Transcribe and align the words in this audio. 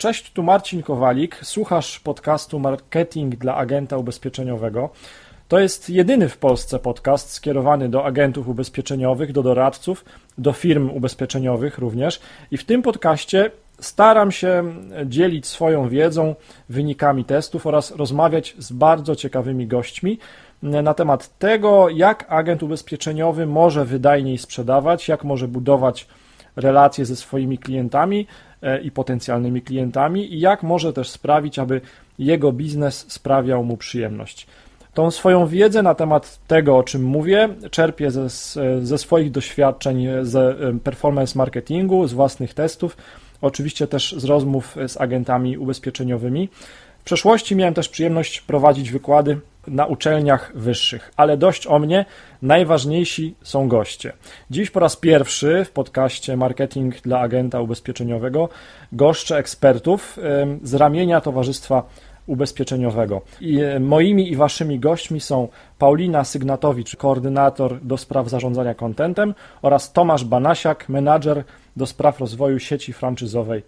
Cześć, 0.00 0.32
tu 0.32 0.42
Marcin 0.42 0.82
Kowalik. 0.82 1.40
Słuchasz 1.42 2.00
podcastu 2.00 2.58
Marketing 2.58 3.36
dla 3.36 3.56
agenta 3.56 3.96
ubezpieczeniowego. 3.96 4.90
To 5.48 5.58
jest 5.58 5.90
jedyny 5.90 6.28
w 6.28 6.38
Polsce 6.38 6.78
podcast 6.78 7.32
skierowany 7.32 7.88
do 7.88 8.04
agentów 8.04 8.48
ubezpieczeniowych, 8.48 9.32
do 9.32 9.42
doradców, 9.42 10.04
do 10.38 10.52
firm 10.52 10.90
ubezpieczeniowych 10.90 11.78
również. 11.78 12.20
I 12.50 12.56
w 12.56 12.64
tym 12.64 12.82
podcaście 12.82 13.50
staram 13.80 14.32
się 14.32 14.74
dzielić 15.06 15.46
swoją 15.46 15.88
wiedzą, 15.88 16.34
wynikami 16.68 17.24
testów 17.24 17.66
oraz 17.66 17.90
rozmawiać 17.90 18.54
z 18.58 18.72
bardzo 18.72 19.16
ciekawymi 19.16 19.66
gośćmi 19.66 20.18
na 20.62 20.94
temat 20.94 21.38
tego, 21.38 21.88
jak 21.88 22.26
agent 22.28 22.62
ubezpieczeniowy 22.62 23.46
może 23.46 23.84
wydajniej 23.84 24.38
sprzedawać, 24.38 25.08
jak 25.08 25.24
może 25.24 25.48
budować 25.48 26.06
relacje 26.56 27.04
ze 27.04 27.16
swoimi 27.16 27.58
klientami 27.58 28.26
i 28.82 28.90
potencjalnymi 28.90 29.62
klientami 29.62 30.34
i 30.34 30.40
jak 30.40 30.62
może 30.62 30.92
też 30.92 31.10
sprawić, 31.10 31.58
aby 31.58 31.80
jego 32.18 32.52
biznes 32.52 33.06
sprawiał 33.08 33.64
mu 33.64 33.76
przyjemność. 33.76 34.46
Tą 34.94 35.10
swoją 35.10 35.46
wiedzę 35.46 35.82
na 35.82 35.94
temat 35.94 36.46
tego, 36.46 36.78
o 36.78 36.82
czym 36.82 37.02
mówię, 37.02 37.48
czerpię 37.70 38.10
ze, 38.10 38.28
ze 38.86 38.98
swoich 38.98 39.30
doświadczeń 39.30 40.06
z 40.22 40.58
performance 40.82 41.38
marketingu, 41.38 42.06
z 42.06 42.12
własnych 42.12 42.54
testów, 42.54 42.96
oczywiście 43.40 43.86
też 43.86 44.14
z 44.18 44.24
rozmów 44.24 44.76
z 44.88 45.00
agentami 45.00 45.58
ubezpieczeniowymi. 45.58 46.48
W 47.00 47.04
przeszłości 47.04 47.56
miałem 47.56 47.74
też 47.74 47.88
przyjemność 47.88 48.40
prowadzić 48.40 48.90
wykłady 48.90 49.40
na 49.66 49.86
uczelniach 49.86 50.52
wyższych, 50.54 51.12
ale 51.16 51.36
dość 51.36 51.66
o 51.66 51.78
mnie, 51.78 52.04
najważniejsi 52.42 53.34
są 53.42 53.68
goście. 53.68 54.12
Dziś 54.50 54.70
po 54.70 54.80
raz 54.80 54.96
pierwszy 54.96 55.64
w 55.64 55.70
podcaście 55.70 56.36
Marketing 56.36 57.00
dla 57.00 57.20
agenta 57.20 57.60
ubezpieczeniowego 57.60 58.48
goszczę 58.92 59.36
ekspertów 59.36 60.18
z 60.62 60.74
ramienia 60.74 61.20
Towarzystwa 61.20 61.82
Ubezpieczeniowego. 62.26 63.20
I 63.40 63.60
e, 63.60 63.80
moimi 63.80 64.32
i 64.32 64.36
waszymi 64.36 64.78
gośćmi 64.78 65.20
są 65.20 65.48
Paulina 65.78 66.24
Sygnatowicz, 66.24 66.96
koordynator 66.96 67.80
do 67.82 67.96
spraw 67.96 68.28
zarządzania 68.28 68.74
kontentem 68.74 69.34
oraz 69.62 69.92
Tomasz 69.92 70.24
Banasiak, 70.24 70.88
menadżer 70.88 71.44
do 71.76 71.86
spraw 71.86 72.20
rozwoju 72.20 72.58
sieci 72.58 72.92
franczyzowej, 72.92 73.62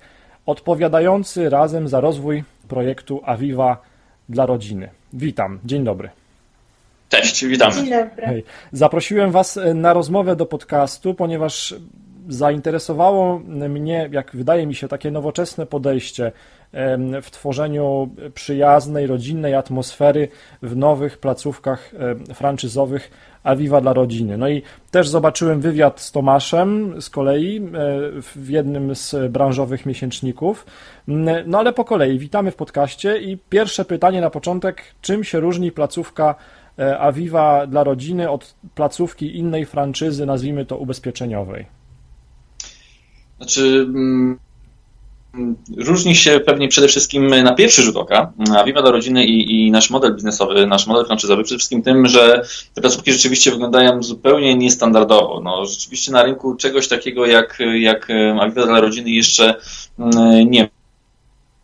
odpowiadający 0.46 1.50
razem 1.50 1.88
za 1.88 2.00
rozwój 2.00 2.44
projektu 2.68 3.20
Aviva 3.24 3.91
dla 4.28 4.46
rodziny. 4.46 4.88
Witam, 5.12 5.58
dzień 5.64 5.84
dobry. 5.84 6.10
Cześć, 7.08 7.44
witamy. 7.44 7.74
Dzień 7.74 7.90
dobry. 7.90 8.26
Hej. 8.26 8.44
Zaprosiłem 8.72 9.30
Was 9.30 9.56
e, 9.56 9.74
na 9.74 9.92
rozmowę 9.92 10.36
do 10.36 10.46
podcastu, 10.46 11.14
ponieważ 11.14 11.74
zainteresowało 12.28 13.38
mnie, 13.68 14.08
jak 14.12 14.36
wydaje 14.36 14.66
mi 14.66 14.74
się, 14.74 14.88
takie 14.88 15.10
nowoczesne 15.10 15.66
podejście 15.66 16.32
w 17.22 17.30
tworzeniu 17.30 18.08
przyjaznej, 18.34 19.06
rodzinnej 19.06 19.54
atmosfery 19.54 20.28
w 20.62 20.76
nowych 20.76 21.18
placówkach 21.18 21.92
franczyzowych 22.34 23.10
Aviva 23.42 23.80
dla 23.80 23.92
rodziny. 23.92 24.38
No 24.38 24.48
i 24.48 24.62
też 24.90 25.08
zobaczyłem 25.08 25.60
wywiad 25.60 26.00
z 26.00 26.12
Tomaszem 26.12 27.02
z 27.02 27.10
kolei 27.10 27.60
w 28.36 28.48
jednym 28.48 28.94
z 28.94 29.32
branżowych 29.32 29.86
miesięczników. 29.86 30.66
No 31.46 31.58
ale 31.58 31.72
po 31.72 31.84
kolei, 31.84 32.18
witamy 32.18 32.50
w 32.50 32.56
podcaście 32.56 33.18
i 33.18 33.38
pierwsze 33.38 33.84
pytanie 33.84 34.20
na 34.20 34.30
początek, 34.30 34.82
czym 35.00 35.24
się 35.24 35.40
różni 35.40 35.72
placówka 35.72 36.34
e, 36.78 36.98
Aviva 36.98 37.66
dla 37.66 37.84
rodziny 37.84 38.30
od 38.30 38.54
placówki 38.74 39.36
innej 39.36 39.66
franczyzy, 39.66 40.26
nazwijmy 40.26 40.66
to 40.66 40.76
ubezpieczeniowej? 40.76 41.81
Znaczy, 43.42 43.86
mm, 43.88 44.38
różni 45.76 46.16
się 46.16 46.40
pewnie 46.40 46.68
przede 46.68 46.88
wszystkim 46.88 47.26
na 47.28 47.54
pierwszy 47.54 47.82
rzut 47.82 47.96
oka 47.96 48.32
Aviva 48.56 48.82
dla 48.82 48.90
rodziny 48.90 49.24
i, 49.24 49.66
i, 49.66 49.70
nasz 49.70 49.90
model 49.90 50.14
biznesowy, 50.14 50.66
nasz 50.66 50.86
model 50.86 51.06
franczyzowy, 51.06 51.44
przede 51.44 51.58
wszystkim 51.58 51.82
tym, 51.82 52.06
że 52.06 52.42
te 52.74 52.80
placówki 52.80 53.12
rzeczywiście 53.12 53.50
wyglądają 53.50 54.02
zupełnie 54.02 54.54
niestandardowo. 54.54 55.40
No, 55.44 55.66
rzeczywiście 55.66 56.12
na 56.12 56.22
rynku 56.22 56.54
czegoś 56.54 56.88
takiego 56.88 57.26
jak, 57.26 57.58
jak 57.80 58.08
Aviva 58.40 58.66
dla 58.66 58.80
rodziny 58.80 59.10
jeszcze 59.10 59.54
mm, 59.98 60.50
nie 60.50 60.68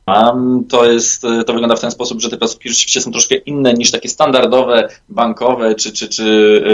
ma. 0.07 0.35
To, 0.69 0.93
jest, 0.93 1.23
to 1.23 1.53
wygląda 1.53 1.77
w 1.77 1.81
ten 1.81 1.91
sposób, 1.91 2.21
że 2.21 2.29
te 2.29 2.37
placówki 2.37 2.69
rzeczywiście 2.69 3.01
są 3.01 3.11
troszkę 3.11 3.35
inne 3.35 3.75
niż 3.75 3.91
takie 3.91 4.09
standardowe 4.09 4.89
bankowe 5.09 5.75
czy, 5.75 5.93
czy, 5.93 6.09
czy 6.09 6.25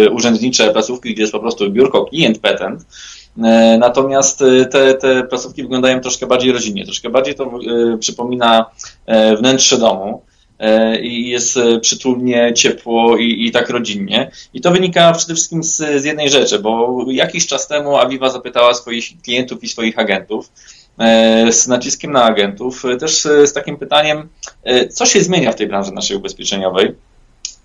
y, 0.06 0.10
urzędnicze 0.10 0.72
placówki, 0.72 1.12
gdzie 1.12 1.22
jest 1.22 1.32
po 1.32 1.40
prostu 1.40 1.70
biurko 1.70 2.04
klient 2.04 2.38
petent. 2.38 2.80
E, 2.82 2.86
natomiast 3.78 4.42
e, 4.42 4.66
te, 4.66 4.94
te 4.94 5.24
placówki 5.24 5.62
wyglądają 5.62 6.00
troszkę 6.00 6.26
bardziej 6.26 6.52
rodzinnie, 6.52 6.84
troszkę 6.84 7.10
bardziej 7.10 7.34
to 7.34 7.44
e, 7.44 7.98
przypomina 7.98 8.66
wnętrze 9.38 9.78
domu 9.78 10.22
i 11.02 11.28
jest 11.28 11.58
przytulnie, 11.80 12.52
ciepło 12.54 13.16
i, 13.16 13.46
i, 13.46 13.52
tak 13.52 13.70
rodzinnie. 13.70 14.30
I 14.54 14.60
to 14.60 14.70
wynika 14.70 15.12
przede 15.12 15.34
wszystkim 15.34 15.64
z, 15.64 15.76
z, 15.76 16.04
jednej 16.04 16.30
rzeczy, 16.30 16.58
bo 16.58 17.04
jakiś 17.08 17.46
czas 17.46 17.68
temu 17.68 17.96
Aviva 17.96 18.30
zapytała 18.30 18.74
swoich 18.74 19.04
klientów 19.22 19.64
i 19.64 19.68
swoich 19.68 19.98
agentów, 19.98 20.52
z 21.50 21.66
naciskiem 21.66 22.12
na 22.12 22.24
agentów, 22.24 22.82
też 23.00 23.22
z 23.22 23.52
takim 23.52 23.76
pytaniem, 23.76 24.28
co 24.90 25.06
się 25.06 25.20
zmienia 25.20 25.52
w 25.52 25.56
tej 25.56 25.66
branży 25.66 25.92
naszej 25.92 26.16
ubezpieczeniowej 26.16 26.94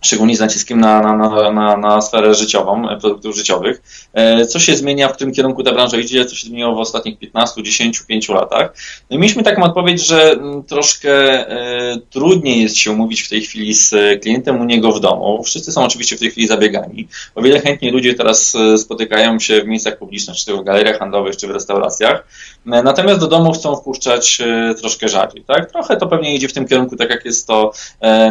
szczególnie 0.01 0.35
z 0.35 0.39
naciskiem 0.39 0.79
na, 0.79 1.01
na, 1.01 1.15
na, 1.15 1.51
na, 1.51 1.77
na 1.77 2.01
sferę 2.01 2.33
życiową, 2.33 2.89
e, 2.89 2.97
produktów 2.97 3.35
życiowych. 3.35 3.81
E, 4.13 4.45
co 4.45 4.59
się 4.59 4.75
zmienia, 4.75 5.07
w 5.07 5.13
którym 5.13 5.33
kierunku 5.33 5.63
ta 5.63 5.71
branża 5.71 5.97
idzie, 5.97 6.25
co 6.25 6.35
się 6.35 6.47
zmieniło 6.47 6.75
w 6.75 6.79
ostatnich 6.79 7.19
15, 7.19 7.63
10, 7.63 8.01
5 8.01 8.29
latach. 8.29 8.73
No 9.09 9.15
i 9.15 9.19
mieliśmy 9.19 9.43
taką 9.43 9.63
odpowiedź, 9.63 10.05
że 10.05 10.31
mm, 10.31 10.63
troszkę 10.63 11.11
e, 11.49 11.97
trudniej 12.09 12.61
jest 12.61 12.77
się 12.77 12.91
umówić 12.91 13.21
w 13.21 13.29
tej 13.29 13.41
chwili 13.41 13.73
z 13.73 13.95
klientem 14.21 14.61
u 14.61 14.63
niego 14.63 14.91
w 14.91 14.99
domu. 14.99 15.43
Wszyscy 15.43 15.71
są 15.71 15.83
oczywiście 15.83 16.15
w 16.15 16.19
tej 16.19 16.31
chwili 16.31 16.47
zabiegani. 16.47 17.07
O 17.35 17.41
wiele 17.41 17.59
chętniej 17.59 17.91
ludzie 17.91 18.13
teraz 18.13 18.57
spotykają 18.77 19.39
się 19.39 19.61
w 19.61 19.67
miejscach 19.67 19.97
publicznych, 19.97 20.37
czy 20.37 20.45
to 20.45 20.57
w 20.57 20.63
galeriach 20.63 20.99
handlowych, 20.99 21.37
czy 21.37 21.47
w 21.47 21.51
restauracjach. 21.51 22.27
Natomiast 22.65 23.19
do 23.19 23.27
domu 23.27 23.53
chcą 23.53 23.75
wpuszczać 23.75 24.41
troszkę 24.79 25.09
rzadziej. 25.09 25.43
Tak? 25.43 25.71
Trochę 25.71 25.97
to 25.97 26.07
pewnie 26.07 26.35
idzie 26.35 26.47
w 26.47 26.53
tym 26.53 26.67
kierunku, 26.67 26.95
tak 26.95 27.09
jak 27.09 27.25
jest 27.25 27.47
to 27.47 27.71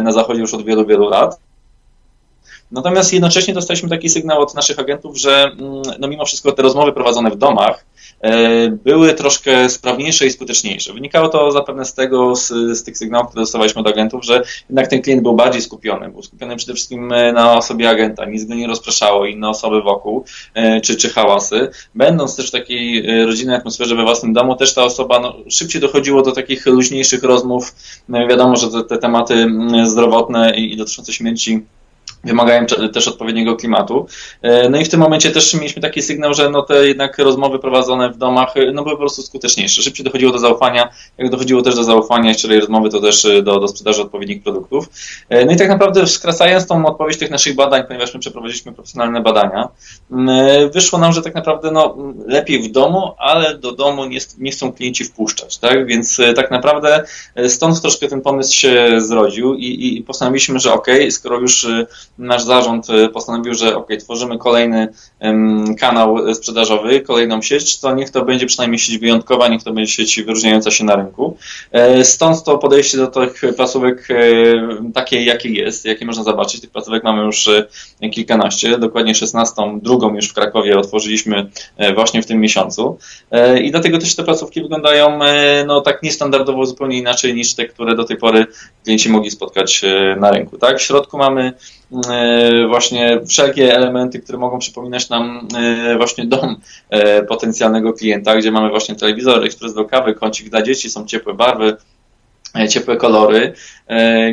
na 0.03 0.11
zachodzie 0.11 0.41
już 0.41 0.53
od 0.53 0.65
wielu, 0.65 0.85
wielu 0.85 1.09
lat. 1.09 1.39
Natomiast 2.71 3.13
jednocześnie 3.13 3.53
dostaliśmy 3.53 3.89
taki 3.89 4.09
sygnał 4.09 4.41
od 4.41 4.55
naszych 4.55 4.79
agentów, 4.79 5.17
że 5.17 5.43
mm, 5.43 5.81
no 5.99 6.07
mimo 6.07 6.25
wszystko 6.25 6.51
te 6.51 6.61
rozmowy 6.61 6.93
prowadzone 6.93 7.31
w 7.31 7.37
domach 7.37 7.85
e, 8.21 8.69
były 8.69 9.13
troszkę 9.13 9.69
sprawniejsze 9.69 10.25
i 10.25 10.31
skuteczniejsze. 10.31 10.93
Wynikało 10.93 11.29
to 11.29 11.51
zapewne 11.51 11.85
z 11.85 11.93
tego, 11.93 12.35
z, 12.35 12.47
z, 12.47 12.83
tych 12.83 12.97
sygnałów, 12.97 13.27
które 13.27 13.41
dostawaliśmy 13.41 13.81
od 13.81 13.87
agentów, 13.87 14.25
że 14.25 14.43
jednak 14.69 14.87
ten 14.87 15.01
klient 15.01 15.23
był 15.23 15.35
bardziej 15.35 15.61
skupiony. 15.61 16.09
Był 16.09 16.23
skupiony 16.23 16.55
przede 16.55 16.73
wszystkim 16.73 17.11
e, 17.11 17.33
na 17.33 17.57
osobie 17.57 17.89
agenta, 17.89 18.25
nic 18.25 18.45
go 18.45 18.55
nie 18.55 18.67
rozpraszało, 18.67 19.25
inne 19.25 19.49
osoby 19.49 19.81
wokół, 19.81 20.25
e, 20.53 20.81
czy, 20.81 20.95
czy 20.95 21.09
hałasy. 21.09 21.69
Będąc 21.95 22.35
też 22.35 22.47
w 22.47 22.51
takiej 22.51 23.05
rodzinnej 23.25 23.55
atmosferze 23.55 23.95
we 23.95 24.03
własnym 24.03 24.33
domu, 24.33 24.55
też 24.55 24.73
ta 24.73 24.83
osoba 24.83 25.19
no, 25.19 25.35
szybciej 25.49 25.81
dochodziło 25.81 26.21
do 26.21 26.31
takich 26.31 26.65
luźniejszych 26.65 27.23
rozmów. 27.23 27.75
No, 28.09 28.27
wiadomo, 28.27 28.55
że 28.55 28.67
te, 28.67 28.83
te 28.83 28.97
tematy 28.97 29.33
mm, 29.33 29.89
zdrowotne 29.89 30.55
i, 30.57 30.73
i 30.73 30.77
dotyczące 30.77 31.13
śmierci 31.13 31.61
wymagają 32.23 32.65
też 32.93 33.07
odpowiedniego 33.07 33.55
klimatu. 33.55 34.07
E, 34.41 34.69
no 34.69 34.77
i 34.77 34.85
w 34.85 34.89
tym 34.89 34.99
momencie 34.99 35.31
też 35.31 35.53
mieliśmy 35.53 35.81
taki 35.81 36.01
sygnał, 36.01 36.33
że 36.33 36.49
no 36.49 36.61
te 36.61 36.87
jednak 36.87 37.17
rozmowy 37.17 37.59
prowadzone 37.59 38.09
w 38.09 38.17
domach 38.17 38.57
e, 38.57 38.71
no 38.71 38.83
były 38.83 38.95
po 38.95 38.99
prostu 38.99 39.21
skuteczniejsze. 39.21 39.81
Szybciej 39.81 40.03
dochodziło 40.03 40.31
do 40.31 40.39
zaufania, 40.39 40.89
jak 41.17 41.29
dochodziło 41.29 41.61
też 41.61 41.75
do 41.75 41.83
zaufania 41.83 42.31
i 42.31 42.33
szczerej 42.33 42.59
rozmowy, 42.59 42.89
to 42.89 43.01
też 43.01 43.25
e, 43.25 43.41
do, 43.41 43.59
do 43.59 43.67
sprzedaży 43.67 44.01
odpowiednich 44.01 44.43
produktów. 44.43 44.89
No 45.45 45.51
i 45.51 45.55
tak 45.55 45.69
naprawdę 45.69 46.07
skracając 46.07 46.67
tą 46.67 46.85
odpowiedź 46.85 47.17
tych 47.17 47.31
naszych 47.31 47.55
badań, 47.55 47.83
ponieważ 47.87 48.13
my 48.13 48.19
przeprowadziliśmy 48.19 48.71
profesjonalne 48.71 49.21
badania, 49.21 49.69
wyszło 50.73 50.99
nam, 50.99 51.13
że 51.13 51.21
tak 51.21 51.35
naprawdę 51.35 51.71
no, 51.71 51.97
lepiej 52.27 52.63
w 52.63 52.71
domu, 52.71 53.11
ale 53.17 53.57
do 53.57 53.71
domu 53.71 54.05
nie, 54.05 54.19
nie 54.37 54.51
chcą 54.51 54.73
klienci 54.73 55.05
wpuszczać, 55.05 55.57
tak? 55.57 55.85
Więc 55.85 56.17
tak 56.35 56.51
naprawdę 56.51 57.03
stąd 57.47 57.81
troszkę 57.81 58.07
ten 58.07 58.21
pomysł 58.21 58.55
się 58.55 59.01
zrodził 59.01 59.55
i, 59.55 59.97
i 59.97 60.03
postanowiliśmy, 60.03 60.59
że 60.59 60.73
ok, 60.73 60.87
skoro 61.09 61.39
już 61.39 61.67
nasz 62.19 62.43
zarząd 62.43 62.89
e, 62.89 63.09
postanowił, 63.09 63.53
że 63.53 63.75
ok, 63.75 63.87
tworzymy 63.99 64.37
kolejny 64.37 64.87
kanał 65.79 66.33
sprzedażowy, 66.33 67.01
kolejną 67.01 67.41
sieć, 67.41 67.79
to 67.79 67.95
niech 67.95 68.09
to 68.09 68.25
będzie 68.25 68.45
przynajmniej 68.45 68.79
sieć 68.79 68.97
wyjątkowa, 68.97 69.47
niech 69.47 69.63
to 69.63 69.73
będzie 69.73 69.93
sieć 69.93 70.21
wyróżniająca 70.21 70.71
się 70.71 70.83
na 70.83 70.95
rynku. 70.95 71.37
E, 71.71 72.05
stąd 72.05 72.43
to 72.43 72.57
podejście 72.57 72.97
do 72.97 73.07
tych 73.07 73.41
placówek 73.55 74.07
e, 74.11 74.15
takie, 74.93 75.23
jakie 75.23 75.49
jest, 75.49 75.85
jakie 75.85 76.05
można 76.05 76.23
zobaczyć. 76.23 76.61
Tych 76.61 76.71
placówek 76.71 77.03
mamy 77.03 77.23
już 77.23 77.49
kilkanaście, 78.13 78.77
dokładnie 78.77 79.15
16, 79.15 79.55
drugą 79.81 80.15
już 80.15 80.29
w 80.29 80.33
Krakowie 80.33 80.77
otworzyliśmy 80.77 81.49
właśnie 81.95 82.21
w 82.21 82.25
tym 82.25 82.39
miesiącu. 82.39 82.97
I 83.63 83.71
dlatego 83.71 83.97
też 83.97 84.15
te 84.15 84.23
placówki 84.23 84.61
wyglądają 84.61 85.19
no, 85.67 85.81
tak 85.81 86.03
niestandardowo, 86.03 86.65
zupełnie 86.65 86.97
inaczej 86.97 87.33
niż 87.33 87.53
te, 87.55 87.65
które 87.65 87.95
do 87.95 88.03
tej 88.03 88.17
pory 88.17 88.45
klienci 88.83 89.09
mogli 89.09 89.31
spotkać 89.31 89.81
na 90.17 90.31
rynku. 90.31 90.57
Tak? 90.57 90.77
W 90.77 90.81
środku 90.81 91.17
mamy 91.17 91.53
E, 91.91 92.08
właśnie 92.67 93.19
wszelkie 93.27 93.75
elementy, 93.75 94.19
które 94.19 94.37
mogą 94.37 94.59
przypominać 94.59 95.09
nam 95.09 95.47
e, 95.57 95.97
właśnie 95.97 96.25
dom 96.25 96.55
e, 96.89 97.23
potencjalnego 97.23 97.93
klienta, 97.93 98.35
gdzie 98.35 98.51
mamy 98.51 98.69
właśnie 98.69 98.95
telewizor, 98.95 99.43
ekspres 99.45 99.73
do 99.73 99.85
kawy, 99.85 100.13
kącik 100.13 100.49
dla 100.49 100.61
dzieci, 100.61 100.89
są 100.89 101.05
ciepłe 101.05 101.33
barwy, 101.33 101.77
ciepłe 102.69 102.97
kolory, 102.97 103.53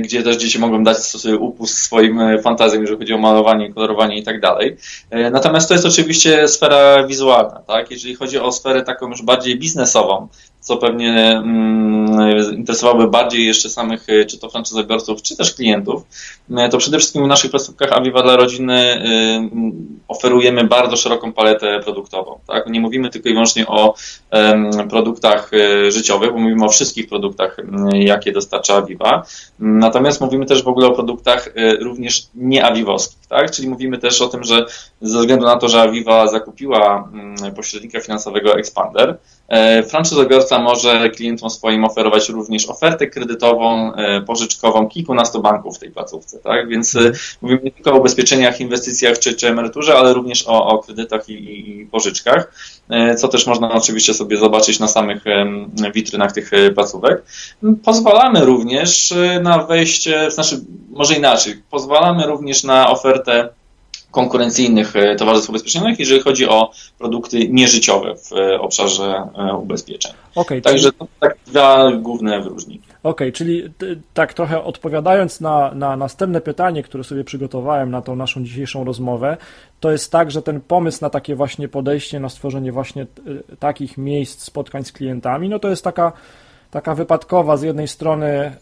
gdzie 0.00 0.22
też 0.22 0.36
dzieci 0.36 0.58
mogą 0.58 0.84
dać 0.84 0.96
upust 1.40 1.78
swoim 1.78 2.20
fantazjom, 2.42 2.82
jeżeli 2.82 2.98
chodzi 2.98 3.14
o 3.14 3.18
malowanie, 3.18 3.72
kolorowanie 3.72 4.18
i 4.18 4.22
tak 4.22 4.40
dalej. 4.40 4.76
Natomiast 5.30 5.68
to 5.68 5.74
jest 5.74 5.86
oczywiście 5.86 6.48
sfera 6.48 7.06
wizualna, 7.06 7.62
tak? 7.66 7.90
Jeżeli 7.90 8.14
chodzi 8.14 8.38
o 8.38 8.52
sferę 8.52 8.82
taką 8.82 9.08
już 9.08 9.22
bardziej 9.22 9.58
biznesową, 9.58 10.28
co 10.66 10.76
pewnie 10.76 11.12
mm, 11.12 12.56
interesowałoby 12.56 13.10
bardziej 13.10 13.46
jeszcze 13.46 13.70
samych, 13.70 14.08
e, 14.08 14.24
czy 14.24 14.38
to 14.38 14.50
franczyzobiorców, 14.50 15.22
czy 15.22 15.36
też 15.36 15.54
klientów, 15.54 16.02
e, 16.56 16.68
to 16.68 16.78
przede 16.78 16.98
wszystkim 16.98 17.24
w 17.24 17.26
naszych 17.26 17.50
placówkach 17.50 17.92
Aviva 17.92 18.22
dla 18.22 18.36
rodziny 18.36 18.74
e, 18.74 19.48
oferujemy 20.08 20.64
bardzo 20.64 20.96
szeroką 20.96 21.32
paletę 21.32 21.80
produktową. 21.80 22.38
Tak? 22.46 22.66
Nie 22.70 22.80
mówimy 22.80 23.10
tylko 23.10 23.28
i 23.28 23.32
wyłącznie 23.32 23.66
o 23.66 23.94
produktach 24.90 25.50
życiowych, 25.88 26.32
bo 26.32 26.38
mówimy 26.38 26.64
o 26.64 26.68
wszystkich 26.68 27.08
produktach, 27.08 27.56
jakie 27.92 28.32
dostarcza 28.32 28.74
Aviva. 28.74 29.26
Natomiast 29.58 30.20
mówimy 30.20 30.46
też 30.46 30.62
w 30.62 30.68
ogóle 30.68 30.86
o 30.86 30.92
produktach 30.92 31.48
również 31.80 32.26
nieawiwowskich, 32.34 33.26
tak? 33.28 33.50
Czyli 33.50 33.68
mówimy 33.68 33.98
też 33.98 34.22
o 34.22 34.28
tym, 34.28 34.44
że 34.44 34.66
ze 35.00 35.18
względu 35.18 35.46
na 35.46 35.56
to, 35.56 35.68
że 35.68 35.80
Aviva 35.80 36.26
zakupiła 36.26 37.08
pośrednika 37.56 38.00
finansowego 38.00 38.58
Expander, 38.58 39.18
franczyzobiorca 39.88 40.58
może 40.58 41.10
klientom 41.10 41.50
swoim 41.50 41.84
oferować 41.84 42.28
również 42.28 42.68
ofertę 42.68 43.06
kredytową, 43.06 43.94
e, 43.94 44.20
pożyczkową 44.20 44.88
kilkunastu 44.88 45.42
banków 45.42 45.76
w 45.76 45.78
tej 45.78 45.90
placówce. 45.90 46.38
Tak? 46.38 46.68
Więc 46.68 46.96
e, 46.96 47.12
mówimy 47.42 47.60
nie 47.64 47.70
tylko 47.70 47.92
o 47.92 47.98
ubezpieczeniach, 47.98 48.60
inwestycjach 48.60 49.18
czy, 49.18 49.34
czy 49.34 49.48
emeryturze, 49.48 49.98
ale 49.98 50.12
również 50.12 50.44
o, 50.46 50.66
o 50.66 50.78
kredytach 50.78 51.28
i, 51.28 51.70
i 51.80 51.86
pożyczkach, 51.86 52.52
e, 52.88 53.14
co 53.14 53.28
też 53.28 53.46
można 53.46 53.72
oczywiście 53.72 54.14
sobie 54.14 54.36
zobaczyć 54.36 54.80
na 54.80 54.88
samych 54.88 55.24
witrynach 55.94 56.32
tych 56.32 56.50
placówek. 56.74 57.22
Pozwalamy 57.84 58.44
również 58.44 59.14
na 59.42 59.58
wejście, 59.58 60.30
znaczy 60.30 60.60
może 60.90 61.14
inaczej, 61.14 61.62
pozwalamy 61.70 62.26
również 62.26 62.64
na 62.64 62.90
ofertę 62.90 63.48
konkurencyjnych 64.16 64.96
e, 64.96 65.16
towarzystw 65.16 65.50
ubezpieczeniowych, 65.50 65.98
jeżeli 65.98 66.20
chodzi 66.20 66.48
o 66.48 66.70
produkty 66.98 67.48
nieżyciowe 67.48 68.14
w 68.16 68.32
e, 68.32 68.60
obszarze 68.60 69.28
e, 69.38 69.54
ubezpieczeń. 69.54 70.12
Okay, 70.34 70.60
Także 70.60 70.88
czyli... 70.88 70.98
to 70.98 71.06
tak 71.20 71.36
dwa 71.46 71.92
główne 71.92 72.40
wyróżniki. 72.40 72.88
Okej, 73.02 73.28
okay, 73.28 73.32
czyli 73.32 73.62
tak 74.14 74.34
trochę 74.34 74.64
odpowiadając 74.64 75.40
na, 75.40 75.74
na 75.74 75.96
następne 75.96 76.40
pytanie, 76.40 76.82
które 76.82 77.04
sobie 77.04 77.24
przygotowałem 77.24 77.90
na 77.90 78.02
tą 78.02 78.16
naszą 78.16 78.44
dzisiejszą 78.44 78.84
rozmowę, 78.84 79.36
to 79.80 79.90
jest 79.90 80.12
tak, 80.12 80.30
że 80.30 80.42
ten 80.42 80.60
pomysł 80.60 80.98
na 81.02 81.10
takie 81.10 81.34
właśnie 81.34 81.68
podejście, 81.68 82.20
na 82.20 82.28
stworzenie 82.28 82.72
właśnie 82.72 83.06
takich 83.58 83.98
miejsc 83.98 84.42
spotkań 84.42 84.84
z 84.84 84.92
klientami, 84.92 85.48
no 85.48 85.58
to 85.58 85.68
jest 85.68 85.84
taka 85.84 86.12
taka 86.70 86.94
wypadkowa 86.94 87.56
z 87.56 87.62
jednej 87.62 87.88
strony 87.88 88.52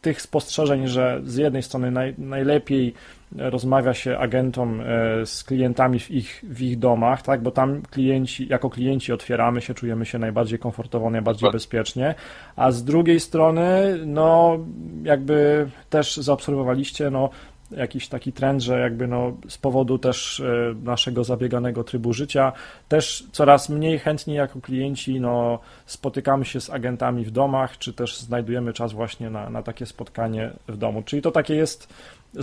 tych 0.00 0.22
spostrzeżeń, 0.22 0.86
że 0.86 1.20
z 1.24 1.36
jednej 1.36 1.62
strony 1.62 1.90
naj, 1.90 2.14
najlepiej 2.18 2.94
rozmawia 3.36 3.94
się 3.94 4.18
agentom 4.18 4.80
e, 4.80 4.84
z 5.26 5.44
klientami 5.44 5.98
w 5.98 6.10
ich, 6.10 6.44
w 6.48 6.62
ich 6.62 6.78
domach, 6.78 7.22
tak, 7.22 7.42
bo 7.42 7.50
tam 7.50 7.82
klienci, 7.82 8.48
jako 8.48 8.70
klienci 8.70 9.12
otwieramy 9.12 9.60
się, 9.60 9.74
czujemy 9.74 10.06
się 10.06 10.18
najbardziej 10.18 10.58
komfortowo, 10.58 11.10
najbardziej 11.10 11.46
tak. 11.46 11.52
bezpiecznie, 11.52 12.14
a 12.56 12.70
z 12.70 12.84
drugiej 12.84 13.20
strony, 13.20 13.98
no, 14.06 14.58
jakby 15.02 15.68
też 15.90 16.16
zaobserwowaliście, 16.16 17.10
no, 17.10 17.30
jakiś 17.76 18.08
taki 18.08 18.32
trend, 18.32 18.62
że 18.62 18.80
jakby 18.80 19.06
no 19.06 19.36
z 19.48 19.58
powodu 19.58 19.98
też 19.98 20.40
e, 20.40 20.74
naszego 20.82 21.24
zabieganego 21.24 21.84
trybu 21.84 22.12
życia 22.12 22.52
też 22.88 23.24
coraz 23.32 23.68
mniej 23.68 23.98
chętnie 23.98 24.34
jako 24.34 24.60
klienci 24.60 25.20
no 25.20 25.58
spotykamy 25.86 26.44
się 26.44 26.60
z 26.60 26.70
agentami 26.70 27.24
w 27.24 27.30
domach, 27.30 27.78
czy 27.78 27.92
też 27.92 28.18
znajdujemy 28.18 28.72
czas 28.72 28.92
właśnie 28.92 29.30
na, 29.30 29.50
na 29.50 29.62
takie 29.62 29.86
spotkanie 29.86 30.50
w 30.68 30.76
domu. 30.76 31.02
Czyli 31.02 31.22
to 31.22 31.30
takie 31.30 31.54
jest 31.54 31.88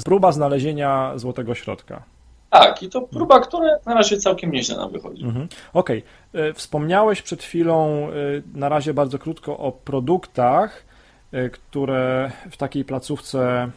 próba 0.05 0.31
znalezienia 0.31 1.11
złotego 1.15 1.55
środka. 1.55 2.03
Tak, 2.49 2.83
i 2.83 2.89
to 2.89 3.01
próba, 3.01 3.39
która 3.39 3.77
na 3.85 3.93
razie 3.93 4.17
całkiem 4.17 4.51
nieźle 4.51 4.77
nam 4.77 4.91
wychodzi. 4.91 5.23
Mhm. 5.23 5.47
Okej. 5.73 6.03
Okay. 6.31 6.41
E, 6.41 6.53
wspomniałeś 6.53 7.21
przed 7.21 7.43
chwilą, 7.43 8.07
e, 8.07 8.11
na 8.53 8.69
razie 8.69 8.93
bardzo 8.93 9.19
krótko, 9.19 9.57
o 9.57 9.71
produktach, 9.71 10.85
e, 11.31 11.49
które 11.49 12.31
w 12.51 12.57
takiej 12.57 12.85
placówce 12.85 13.71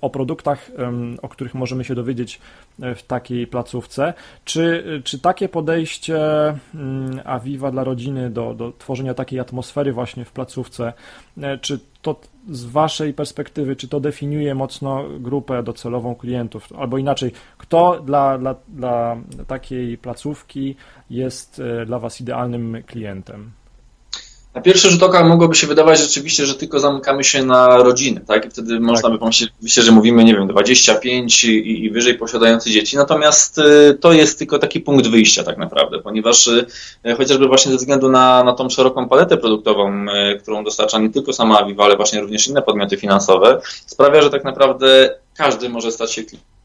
o 0.00 0.10
produktach, 0.10 0.70
o 1.22 1.28
których 1.28 1.54
możemy 1.54 1.84
się 1.84 1.94
dowiedzieć 1.94 2.40
w 2.78 3.02
takiej 3.02 3.46
placówce. 3.46 4.14
Czy, 4.44 4.84
czy 5.04 5.18
takie 5.18 5.48
podejście 5.48 6.18
mm, 6.74 7.20
Aviva 7.24 7.70
dla 7.70 7.84
rodziny 7.84 8.30
do, 8.30 8.54
do 8.54 8.72
tworzenia 8.78 9.14
takiej 9.14 9.40
atmosfery 9.40 9.92
właśnie 9.92 10.24
w 10.24 10.32
placówce, 10.32 10.92
czy 11.60 11.80
to 12.02 12.20
z 12.48 12.64
Waszej 12.64 13.14
perspektywy, 13.14 13.76
czy 13.76 13.88
to 13.88 14.00
definiuje 14.00 14.54
mocno 14.54 15.04
grupę 15.18 15.62
docelową 15.62 16.14
klientów? 16.14 16.72
Albo 16.78 16.98
inaczej, 16.98 17.32
kto 17.58 18.00
dla, 18.00 18.38
dla, 18.38 18.54
dla 18.68 19.16
takiej 19.46 19.98
placówki 19.98 20.76
jest 21.10 21.60
e, 21.60 21.86
dla 21.86 21.98
Was 21.98 22.20
idealnym 22.20 22.82
klientem? 22.86 23.50
Na 24.54 24.60
pierwszy 24.60 24.90
rzut 24.90 25.02
oka 25.02 25.24
mogłoby 25.24 25.54
się 25.54 25.66
wydawać 25.66 26.00
rzeczywiście, 26.00 26.46
że 26.46 26.54
tylko 26.54 26.80
zamykamy 26.80 27.24
się 27.24 27.44
na 27.44 27.76
rodziny, 27.76 28.20
tak? 28.26 28.46
I 28.46 28.50
wtedy 28.50 28.74
tak. 28.74 28.80
można 28.80 29.10
by 29.10 29.18
pomyśleć, 29.18 29.50
że 29.62 29.92
mówimy, 29.92 30.24
nie 30.24 30.34
wiem, 30.34 30.48
25 30.48 31.44
i, 31.44 31.84
i 31.84 31.90
wyżej 31.90 32.14
posiadający 32.14 32.70
dzieci. 32.70 32.96
Natomiast 32.96 33.58
y, 33.58 33.98
to 34.00 34.12
jest 34.12 34.38
tylko 34.38 34.58
taki 34.58 34.80
punkt 34.80 35.06
wyjścia 35.06 35.44
tak 35.44 35.58
naprawdę, 35.58 35.98
ponieważ 35.98 36.46
y, 36.46 36.66
chociażby 37.16 37.48
właśnie 37.48 37.72
ze 37.72 37.78
względu 37.78 38.08
na, 38.08 38.44
na 38.44 38.52
tą 38.52 38.70
szeroką 38.70 39.08
paletę 39.08 39.36
produktową, 39.36 40.06
y, 40.08 40.38
którą 40.38 40.64
dostarcza 40.64 40.98
nie 40.98 41.10
tylko 41.10 41.32
sama 41.32 41.58
Aviva, 41.58 41.84
ale 41.84 41.96
właśnie 41.96 42.20
również 42.20 42.48
inne 42.48 42.62
podmioty 42.62 42.96
finansowe, 42.96 43.60
sprawia, 43.86 44.22
że 44.22 44.30
tak 44.30 44.44
naprawdę 44.44 45.14
każdy 45.34 45.68
może 45.68 45.92
stać 45.92 46.12
się 46.12 46.24
klientem 46.24 46.59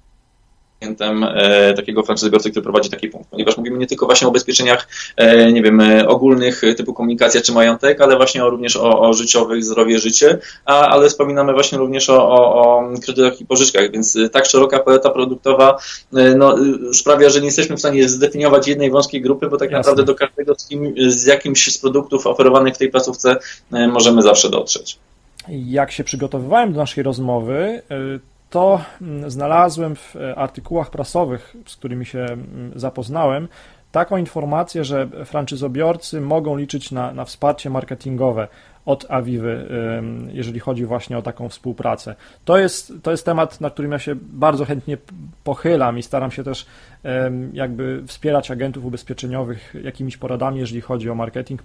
klientem 0.80 1.24
e, 1.24 1.74
takiego 1.74 2.04
franczyzobiorcy, 2.04 2.52
który 2.52 2.64
prowadzi 2.64 2.90
taki 2.90 3.10
punkt, 3.10 3.30
ponieważ 3.30 3.58
mówimy 3.58 3.78
nie 3.78 3.88
tylko 3.88 4.06
właśnie 4.06 4.28
o 4.28 4.30
ubezpieczeniach, 4.30 4.88
e, 5.18 5.52
nie 5.52 5.62
wiem, 5.62 5.82
e, 5.82 6.08
ogólnych 6.08 6.62
typu 6.78 6.94
komunikacja 6.94 7.42
czy 7.42 7.52
majątek, 7.52 8.02
ale 8.02 8.16
właśnie 8.18 8.42
również 8.42 8.76
o, 8.76 9.00
o 9.00 9.14
życiowych, 9.14 9.64
zdrowie, 9.64 10.00
życie, 10.00 10.38
a, 10.66 10.88
ale 10.88 11.10
wspominamy 11.10 11.54
właśnie 11.54 11.78
również 11.78 12.10
o, 12.10 12.30
o, 12.30 12.62
o 12.62 12.90
kredytach 13.06 13.42
i 13.42 13.46
pożyczkach, 13.46 13.92
więc 13.92 14.18
tak 14.32 14.46
szeroka 14.46 14.80
paleta 14.80 15.10
produktowa 15.10 15.78
no, 16.38 16.56
sprawia, 16.94 17.30
że 17.30 17.40
nie 17.40 17.46
jesteśmy 17.46 17.76
w 17.76 17.80
stanie 17.80 18.10
zdefiniować 18.10 18.68
jednej 18.68 18.92
wąskiej 18.92 19.22
grupy, 19.22 19.50
bo 19.50 19.58
tak 19.58 19.72
Jasne. 19.72 19.78
naprawdę 19.78 20.04
do 20.04 20.16
każdego 20.16 20.56
z, 20.56 20.68
kim, 20.68 20.94
z 21.08 21.26
jakimś 21.26 21.74
z 21.74 21.78
produktów 21.78 22.28
oferowanych 22.28 22.76
w 22.76 22.78
tej 22.78 22.90
placówce 22.90 23.36
możemy 23.72 24.22
zawsze 24.22 24.50
dotrzeć. 24.50 24.98
Jak 25.48 25.92
się 25.92 26.04
przygotowywałem 26.04 26.74
do 26.74 26.80
naszej 26.80 27.04
rozmowy, 27.04 27.82
to 28.50 28.82
mm, 29.02 29.32
znalazłem 29.32 29.96
w 29.96 30.16
e, 30.16 30.36
artykułach 30.36 30.90
prasowych, 30.90 31.56
z 31.66 31.76
którymi 31.76 32.06
się 32.06 32.20
mm, 32.20 32.72
zapoznałem, 32.76 33.48
taką 33.92 34.18
informację, 34.18 34.84
że 34.84 35.08
franczyzobiorcy 35.26 36.22
mogą 36.22 36.58
liczyć 36.58 36.92
na, 36.92 37.14
na 37.14 37.26
wsparcie 37.26 37.70
marketingowe 37.70 38.48
od 38.86 39.06
Awiwy, 39.10 39.68
jeżeli 40.32 40.60
chodzi 40.60 40.86
właśnie 40.86 41.18
o 41.18 41.22
taką 41.22 41.50
współpracę. 41.50 42.16
To 42.46 42.58
jest, 42.58 42.94
to 43.04 43.12
jest 43.12 43.26
temat, 43.26 43.62
na 43.62 43.70
którym 43.70 43.92
ja 43.92 44.00
się 44.00 44.16
bardzo 44.22 44.66
chętnie 44.66 44.98
pochylam 45.46 45.98
i 45.98 46.04
staram 46.04 46.32
się 46.32 46.44
też 46.44 46.66
jakby 47.54 48.04
wspierać 48.08 48.52
agentów 48.52 48.86
ubezpieczeniowych 48.86 49.76
jakimiś 49.84 50.18
poradami, 50.18 50.60
jeżeli 50.60 50.82
chodzi 50.82 51.10
o 51.10 51.16
marketing, 51.16 51.62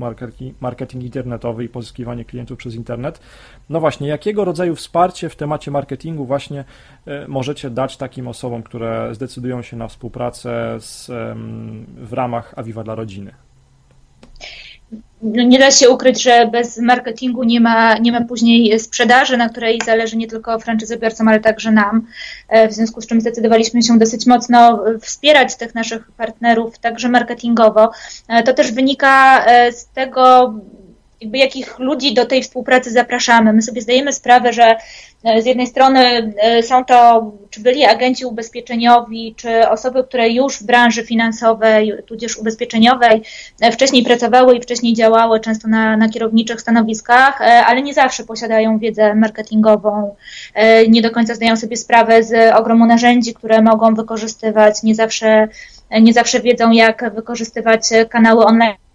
marketing, 0.60 1.04
internetowy 1.04 1.64
i 1.64 1.68
pozyskiwanie 1.68 2.24
klientów 2.24 2.58
przez 2.58 2.74
internet. 2.74 3.20
No 3.68 3.80
właśnie, 3.80 4.08
jakiego 4.08 4.44
rodzaju 4.44 4.74
wsparcie 4.74 5.28
w 5.28 5.36
temacie 5.36 5.70
marketingu 5.70 6.26
właśnie 6.26 6.64
e, 7.06 7.28
możecie 7.28 7.70
dać 7.70 7.96
takim 7.96 8.28
osobom, 8.28 8.62
które 8.62 9.14
zdecydują 9.14 9.62
się 9.62 9.76
na 9.76 9.88
współpracę 9.88 10.76
z, 10.80 11.10
w 11.96 12.12
ramach 12.12 12.54
Aviva 12.56 12.84
dla 12.84 12.94
rodziny? 12.94 13.34
Nie 15.22 15.58
da 15.58 15.70
się 15.70 15.88
ukryć, 15.88 16.22
że 16.22 16.46
bez 16.52 16.78
marketingu 16.78 17.44
nie 17.44 17.60
ma, 17.60 17.98
nie 17.98 18.12
ma 18.12 18.24
później 18.24 18.80
sprzedaży, 18.80 19.36
na 19.36 19.48
której 19.48 19.80
zależy 19.84 20.16
nie 20.16 20.26
tylko 20.26 20.58
franczyzobiorcom, 20.58 21.28
ale 21.28 21.40
także 21.40 21.70
nam. 21.70 22.06
E, 22.48 22.68
w 22.68 22.72
związku 22.72 23.00
z 23.00 23.06
czym 23.06 23.20
zdecydowaliśmy 23.20 23.82
się 23.82 23.98
dosyć 23.98 24.26
mocno 24.26 24.84
wspierać 25.00 25.56
tych 25.56 25.74
naszych 25.74 26.12
partnerów, 26.12 26.78
także 26.78 27.08
marketingowo. 27.08 27.90
E, 28.28 28.42
to 28.42 28.54
też 28.54 28.72
wynika 28.72 29.44
e, 29.44 29.72
z 29.72 29.86
tego, 29.86 30.54
jakby 31.20 31.38
jakich 31.38 31.78
ludzi 31.78 32.14
do 32.14 32.26
tej 32.26 32.42
współpracy 32.42 32.90
zapraszamy. 32.90 33.52
My 33.52 33.62
sobie 33.62 33.80
zdajemy 33.80 34.12
sprawę, 34.12 34.52
że 34.52 34.76
e, 35.24 35.42
z 35.42 35.46
jednej 35.46 35.66
strony 35.66 36.32
e, 36.38 36.62
są 36.62 36.84
to 36.84 37.30
czy 37.50 37.60
byli 37.60 37.84
agenci 37.84 38.24
ubezpieczeniowi, 38.24 39.34
czy 39.36 39.68
osoby, 39.68 40.04
które 40.04 40.30
już 40.30 40.58
w 40.58 40.62
branży 40.62 41.04
finansowej, 41.04 41.92
tudzież 42.06 42.36
ubezpieczeniowej 42.36 43.22
e, 43.60 43.72
wcześniej 43.72 44.04
pracowały 44.04 44.56
i 44.56 44.62
wcześniej 44.62 44.94
działały, 44.94 45.40
często 45.40 45.68
na, 45.68 45.96
na 45.96 46.08
kierowniczych 46.08 46.60
stanowiskach, 46.60 47.40
ale 47.40 47.82
nie 47.82 47.94
zawsze 47.94 48.24
posiadają 48.24 48.78
wiedzę 48.78 49.14
marketingową, 49.14 50.16
nie 50.88 51.02
do 51.02 51.10
końca 51.10 51.34
zdają 51.34 51.56
sobie 51.56 51.76
sprawę 51.76 52.22
z 52.22 52.54
ogromu 52.54 52.86
narzędzi, 52.86 53.34
które 53.34 53.62
mogą 53.62 53.94
wykorzystywać, 53.94 54.82
nie 54.82 54.94
zawsze, 54.94 55.48
nie 56.00 56.12
zawsze 56.12 56.40
wiedzą, 56.40 56.70
jak 56.70 57.14
wykorzystywać 57.14 57.82
kanały 58.08 58.44
online 58.44 58.89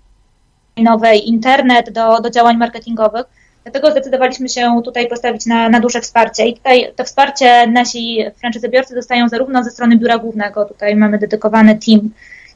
nowej 0.84 1.30
internet 1.30 1.90
do, 1.90 2.22
do 2.22 2.30
działań 2.30 2.58
marketingowych. 2.58 3.26
Dlatego 3.64 3.92
zdecydowaliśmy 3.92 4.50
się 4.50 4.82
tutaj 4.86 5.08
postawić 5.08 5.46
na, 5.46 5.70
na 5.70 5.80
duże 5.80 6.02
wsparcie. 6.02 6.46
I 6.48 6.54
tutaj 6.58 6.94
to 6.96 7.04
wsparcie 7.04 7.68
nasi 7.68 8.26
franczyzobiorcy 8.36 8.96
dostają 8.96 9.30
zarówno 9.30 9.64
ze 9.64 9.72
strony 9.72 9.98
biura 9.98 10.18
głównego, 10.18 10.66
tutaj 10.66 10.96
mamy 10.96 11.18
dedykowany 11.18 11.80
team 11.86 12.10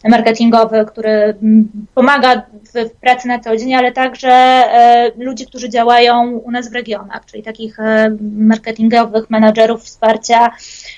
marketingowy, 0.04 0.86
który 0.86 1.10
mm, 1.10 1.70
pomaga 1.96 2.42
w, 2.74 2.90
pracy 3.02 3.28
na 3.28 3.40
co 3.40 3.58
dzień, 3.58 3.74
ale 3.74 3.92
także 3.92 4.30
e, 4.30 5.12
ludzi, 5.18 5.46
którzy 5.46 5.70
działają 5.70 6.32
u 6.32 6.52
nas 6.52 6.70
w 6.70 6.74
regionach, 6.74 7.26
czyli 7.26 7.44
takich 7.44 7.80
e, 7.80 8.18
marketingowych 8.38 9.30
menadżerów 9.30 9.84
wsparcia 9.84 10.52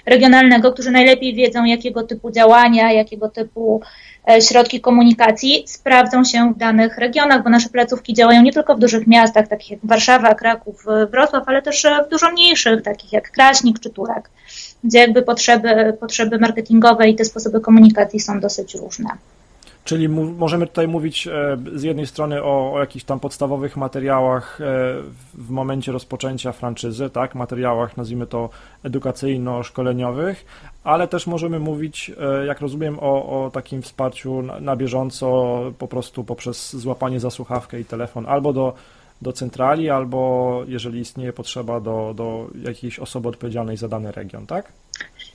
regionalnego, 0.06 0.74
którzy 0.74 0.92
najlepiej 0.92 1.36
wiedzą, 1.36 1.66
jakiego 1.66 2.04
typu 2.04 2.32
działania, 2.32 2.92
jakiego 2.92 3.30
typu 3.30 3.82
e, 4.30 4.42
środki 4.42 4.82
komunikacji 4.82 5.64
sprawdzą 5.68 6.24
się 6.24 6.54
w 6.54 6.58
danych 6.58 6.98
regionach, 6.98 7.44
bo 7.44 7.50
nasze 7.50 7.70
placówki 7.70 8.14
działają 8.14 8.42
nie 8.42 8.54
tylko 8.54 8.76
w 8.76 8.80
dużych 8.80 9.08
miastach, 9.08 9.48
takich 9.48 9.72
jak 9.72 9.80
Warszawa, 9.84 10.36
Kraków, 10.36 10.86
Wrocław, 11.12 11.44
ale 11.48 11.62
też 11.62 11.88
w 12.08 12.10
dużo 12.10 12.32
mniejszych, 12.32 12.82
takich 12.82 13.14
jak 13.14 13.32
Kraśnik 13.32 13.80
czy 13.80 13.90
Turek 13.90 14.30
gdzie 14.84 15.00
jakby 15.00 15.22
potrzeby, 15.22 15.98
potrzeby 16.00 16.40
marketingowe 16.40 17.10
i 17.10 17.16
te 17.16 17.26
sposoby 17.26 17.62
komunikacji 17.62 18.20
są 18.20 18.40
dosyć 18.40 18.76
różne. 18.76 19.10
Czyli 19.84 20.10
możemy 20.10 20.68
tutaj 20.68 20.88
mówić 20.88 21.28
e, 21.28 21.58
z 21.76 21.84
jednej 21.84 22.08
strony 22.08 22.44
o, 22.44 22.74
o, 22.74 22.80
jakichś 22.80 23.06
tam 23.06 23.20
podstawowych 23.20 23.78
materiałach 23.78 24.62
e, 24.62 24.66
w 25.34 25.50
momencie 25.50 25.92
rozpoczęcia 25.92 26.52
franczyzy, 26.52 27.10
tak, 27.10 27.36
materiałach 27.36 27.98
nazwijmy 27.98 28.28
to 28.28 28.50
edukacyjno-szkoleniowych, 28.84 30.36
ale 30.84 31.08
też 31.08 31.28
możemy 31.28 31.60
mówić, 31.60 32.12
e, 32.20 32.46
jak 32.46 32.62
rozumiem, 32.62 33.00
o, 33.00 33.46
o 33.46 33.52
takim 33.52 33.82
wsparciu 33.82 34.42
na, 34.42 34.60
na 34.60 34.76
bieżąco 34.76 35.60
po 35.80 35.88
prostu 35.88 36.24
poprzez 36.24 36.76
złapanie 36.76 37.20
za 37.20 37.30
słuchawkę 37.30 37.80
i 37.80 37.86
telefon 37.86 38.26
albo 38.28 38.54
do 38.54 38.74
do 39.22 39.34
centrali, 39.34 39.90
albo 39.90 40.64
jeżeli 40.68 41.00
istnieje 41.00 41.34
potrzeba 41.34 41.80
do, 41.80 42.14
do 42.16 42.48
jakiejś 42.64 43.00
osoby 43.00 43.30
odpowiedzialnej 43.30 43.78
za 43.78 43.88
dany 43.88 44.12
region, 44.12 44.48
tak? 44.48 44.72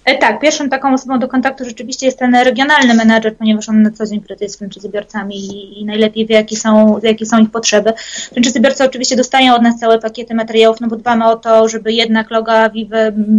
E, 0.04 0.18
tak, 0.18 0.40
pierwszą 0.40 0.68
taką 0.68 0.94
osobą 0.94 1.18
do 1.18 1.28
kontaktu 1.28 1.64
rzeczywiście 1.64 2.06
jest 2.06 2.18
ten 2.18 2.34
regionalny 2.34 2.94
menadżer, 2.94 3.36
ponieważ 3.36 3.68
on 3.68 3.82
na 3.82 3.90
co 3.90 4.06
dzień 4.06 4.20
pracuje 4.20 4.50
z 4.50 4.58
franczyzobiorcami 4.58 5.36
i, 5.36 5.80
i 5.80 5.84
najlepiej 5.84 6.26
wie, 6.26 6.34
jakie 6.34 6.56
są, 6.56 6.98
jakie 7.02 7.26
są 7.26 7.38
ich 7.38 7.50
potrzeby. 7.50 7.92
Franczyzobiorcy 8.32 8.84
oczywiście 8.84 9.16
dostają 9.16 9.54
od 9.54 9.62
nas 9.62 9.78
całe 9.80 9.98
pakiety 9.98 10.34
materiałów, 10.34 10.80
no 10.80 10.88
bo 10.88 10.96
dbamy 10.96 11.26
o 11.26 11.36
to, 11.36 11.68
żeby 11.68 11.92
jednak 11.92 12.30
logo 12.30 12.52
Aviv 12.52 12.88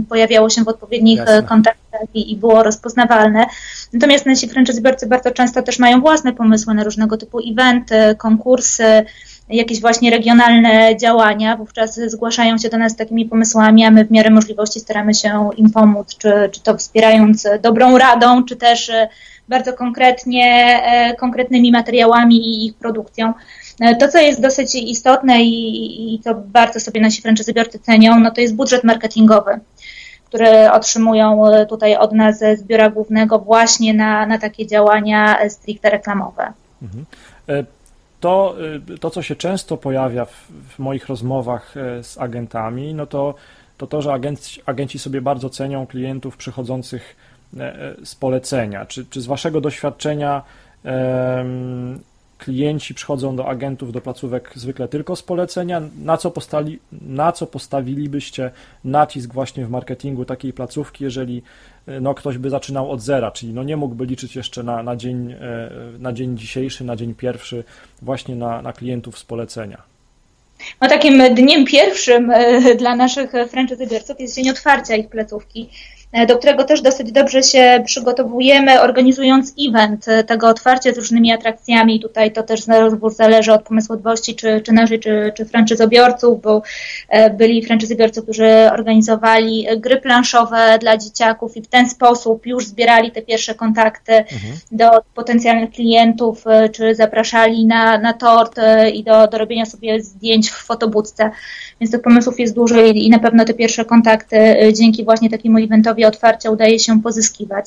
pojawiało 0.09 0.49
się 0.49 0.63
w 0.63 0.67
odpowiednich 0.67 1.17
Jasne. 1.17 1.43
kontaktach 1.43 2.01
i, 2.13 2.31
i, 2.31 2.35
było 2.35 2.63
rozpoznawalne. 2.63 3.45
Natomiast 3.93 4.25
nasi 4.25 4.47
franczyzobiorcy 4.47 5.07
bardzo 5.07 5.31
często 5.31 5.61
też 5.61 5.79
mają 5.79 6.01
własne 6.01 6.33
pomysły 6.33 6.73
na 6.73 6.83
różnego 6.83 7.17
typu 7.17 7.39
eventy, 7.51 8.15
konkursy, 8.17 9.05
jakieś 9.49 9.81
właśnie 9.81 10.11
regionalne 10.11 10.97
działania, 10.97 11.57
wówczas 11.57 11.99
zgłaszają 12.07 12.57
się 12.57 12.69
do 12.69 12.77
nas 12.77 12.91
z 12.91 12.95
takimi 12.95 13.25
pomysłami, 13.25 13.85
a 13.85 13.91
my 13.91 14.05
w 14.05 14.11
miarę 14.11 14.29
możliwości 14.29 14.79
staramy 14.79 15.13
się 15.13 15.49
im 15.57 15.71
pomóc, 15.71 16.17
czy, 16.17 16.31
czy 16.51 16.61
to 16.61 16.77
wspierając 16.77 17.47
dobrą 17.61 17.97
radą, 17.97 18.43
czy 18.43 18.55
też 18.55 18.89
e, 18.89 19.07
bardzo 19.49 19.73
konkretnie, 19.73 20.79
e, 20.83 21.15
konkretnymi 21.15 21.71
materiałami 21.71 22.35
i 22.35 22.65
ich 22.65 22.75
produkcją. 22.75 23.33
E, 23.79 23.95
to, 23.95 24.07
co 24.07 24.17
jest 24.19 24.41
dosyć 24.41 24.75
istotne 24.75 25.43
i, 25.43 26.13
i 26.15 26.21
bardzo 26.45 26.79
sobie 26.79 27.01
nasi 27.01 27.21
franczyzobiorcy 27.21 27.79
cenią, 27.79 28.19
no 28.19 28.31
to 28.31 28.41
jest 28.41 28.55
budżet 28.55 28.83
marketingowy 28.83 29.59
który 30.27 30.71
otrzymują 30.71 31.43
tutaj 31.69 31.95
od 31.95 32.13
nas 32.13 32.39
z 32.39 32.63
biura 32.63 32.89
głównego 32.89 33.39
właśnie 33.39 33.93
na, 33.93 34.25
na 34.25 34.37
takie 34.37 34.67
działania 34.67 35.49
stricte 35.49 35.89
reklamowe. 35.89 36.53
Mhm 36.81 37.05
to, 38.19 38.55
y, 38.95 38.97
to 38.97 39.09
co 39.09 39.21
się 39.21 39.35
często 39.35 39.77
pojawia 39.77 40.25
w, 40.25 40.47
w 40.69 40.79
moich 40.79 41.07
rozmowach 41.07 41.77
e, 41.77 42.03
z 42.03 42.17
agentami, 42.17 42.93
no 42.93 43.05
to 43.05 43.35
to, 43.77 43.87
to 43.87 44.01
że 44.01 44.13
agenci, 44.13 44.61
agenci 44.65 44.99
sobie 44.99 45.21
bardzo 45.21 45.49
cenią 45.49 45.87
klientów 45.87 46.37
przychodzących 46.37 47.15
e, 47.57 47.61
e, 47.61 47.95
z 48.05 48.15
polecenia. 48.15 48.85
Czy, 48.85 49.05
czy 49.05 49.21
z 49.21 49.25
Waszego 49.25 49.61
doświadczenia 49.61 50.41
klienci 52.37 52.93
przychodzą 52.93 53.35
do 53.35 53.47
agentów, 53.47 53.91
do 53.91 54.01
placówek 54.01 54.51
zwykle 54.55 54.87
tylko 54.87 55.15
z 55.15 55.23
polecenia? 55.23 55.81
Na 56.03 56.17
co, 56.17 56.31
postali, 56.31 56.79
na 57.01 57.31
co 57.31 57.47
postawilibyście 57.47 58.51
nacisk 58.83 59.33
właśnie 59.33 59.65
w 59.65 59.69
marketingu 59.69 60.25
takiej 60.25 60.53
placówki, 60.53 61.03
jeżeli 61.03 61.41
no, 62.01 62.13
ktoś 62.13 62.37
by 62.37 62.49
zaczynał 62.49 62.91
od 62.91 63.01
zera, 63.01 63.31
czyli 63.31 63.53
no, 63.53 63.63
nie 63.63 63.77
mógłby 63.77 64.05
liczyć 64.05 64.35
jeszcze 64.35 64.63
na, 64.63 64.83
na, 64.83 64.95
dzień, 64.95 65.31
e, 65.31 65.69
na 65.99 66.13
dzień 66.13 66.37
dzisiejszy, 66.37 66.83
na 66.83 66.95
dzień 66.95 67.15
pierwszy 67.15 67.63
właśnie 68.01 68.35
na, 68.35 68.61
na 68.61 68.73
klientów 68.73 69.17
z 69.17 69.23
polecenia? 69.23 69.81
No 70.81 70.89
takim 70.89 71.35
dniem 71.35 71.65
pierwszym 71.65 72.31
e, 72.31 72.75
dla 72.75 72.95
naszych 72.95 73.31
franczyzobiorców 73.49 74.19
jest 74.19 74.35
dzień 74.35 74.49
otwarcia 74.49 74.95
ich 74.95 75.09
placówki, 75.09 75.69
E, 75.69 75.96
do 76.27 76.37
którego 76.37 76.63
też 76.63 76.81
dosyć 76.81 77.11
dobrze 77.11 77.43
się 77.43 77.83
przygotowujemy, 77.85 78.81
organizując 78.81 79.53
event 79.67 80.07
e, 80.07 80.23
tego 80.23 80.47
otwarcia 80.47 80.93
z 80.93 80.97
różnymi 80.97 81.31
atrakcjami. 81.31 81.99
Tutaj 81.99 82.31
to 82.31 82.43
też 82.43 82.61
zależy 83.09 83.53
od 83.53 83.63
pomysłodwości 83.63 84.35
czy, 84.35 84.61
czy 84.61 84.73
naszej, 84.73 84.99
czy, 84.99 85.33
czy 85.35 85.45
franczyzobiorców, 85.45 86.41
bo 86.41 86.61
e, 87.09 87.29
byli 87.29 87.65
franczyzobiorcy, 87.65 88.21
którzy 88.21 88.71
organizowali 88.71 89.67
gry 89.77 89.97
planszowe 89.97 90.77
dla 90.79 90.97
dzieciaków 90.97 91.57
i 91.57 91.61
w 91.61 91.67
ten 91.67 91.89
sposób 91.89 92.45
już 92.45 92.67
zbierali 92.67 93.11
te 93.11 93.21
pierwsze 93.21 93.55
kontakty 93.55 94.13
mhm. 94.13 94.53
do 94.71 94.89
potencjalnych 95.13 95.71
klientów, 95.71 96.43
czy 96.73 96.95
zapraszali 96.95 97.65
na, 97.65 97.97
na 97.97 98.13
tort 98.13 98.59
i 98.93 99.03
do, 99.03 99.27
do 99.27 99.37
robienia 99.37 99.65
sobie 99.65 100.01
zdjęć 100.01 100.49
w 100.49 100.65
fotobudce. 100.65 101.31
Więc 101.81 101.91
tych 101.91 102.01
pomysłów 102.01 102.39
jest 102.39 102.55
dużo 102.55 102.81
i, 102.81 103.05
i 103.05 103.09
na 103.09 103.19
pewno 103.19 103.45
te 103.45 103.53
pierwsze 103.53 103.85
kontakty 103.85 104.37
dzięki 104.73 105.05
właśnie 105.05 105.29
takiemu 105.29 105.57
eventowi 105.57 106.05
otwarcia 106.05 106.51
udaje 106.51 106.79
się 106.79 107.01
pozyskiwać. 107.01 107.65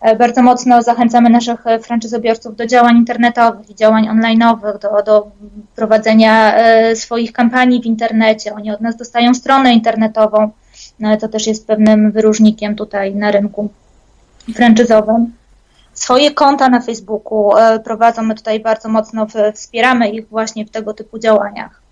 E, 0.00 0.16
bardzo 0.16 0.42
mocno 0.42 0.82
zachęcamy 0.82 1.30
naszych 1.30 1.64
franczyzobiorców 1.82 2.56
do 2.56 2.66
działań 2.66 2.96
internetowych 2.96 3.70
i 3.70 3.74
działań 3.74 4.08
online'owych, 4.08 4.78
do, 4.78 5.02
do 5.02 5.30
prowadzenia 5.76 6.56
e, 6.56 6.96
swoich 6.96 7.32
kampanii 7.32 7.82
w 7.82 7.86
internecie. 7.86 8.54
Oni 8.54 8.70
od 8.70 8.80
nas 8.80 8.96
dostają 8.96 9.34
stronę 9.34 9.74
internetową, 9.74 10.50
no, 11.00 11.16
to 11.16 11.28
też 11.28 11.46
jest 11.46 11.66
pewnym 11.66 12.12
wyróżnikiem 12.12 12.76
tutaj 12.76 13.14
na 13.14 13.30
rynku 13.30 13.68
franczyzowym. 14.54 15.32
Swoje 15.94 16.30
konta 16.30 16.68
na 16.68 16.80
Facebooku 16.80 17.56
e, 17.56 17.80
prowadzą, 17.80 18.22
my 18.22 18.34
tutaj 18.34 18.60
bardzo 18.60 18.88
mocno 18.88 19.26
wspieramy 19.54 20.08
ich 20.10 20.28
właśnie 20.28 20.66
w 20.66 20.70
tego 20.70 20.94
typu 20.94 21.18
działaniach. 21.18 21.82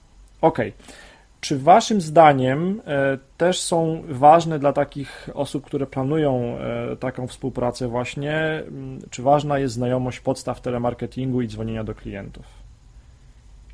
Okej. 0.40 0.68
Okay. 0.68 1.05
Czy 1.40 1.58
Waszym 1.58 2.00
zdaniem 2.00 2.80
e, 2.86 3.18
też 3.36 3.60
są 3.60 4.02
ważne 4.08 4.58
dla 4.58 4.72
takich 4.72 5.28
osób, 5.34 5.64
które 5.64 5.86
planują 5.86 6.58
e, 6.92 6.96
taką 6.96 7.26
współpracę, 7.26 7.88
właśnie, 7.88 8.62
czy 9.10 9.22
ważna 9.22 9.58
jest 9.58 9.74
znajomość 9.74 10.20
podstaw 10.20 10.60
telemarketingu 10.60 11.42
i 11.42 11.48
dzwonienia 11.48 11.84
do 11.84 11.94
klientów? 11.94 12.66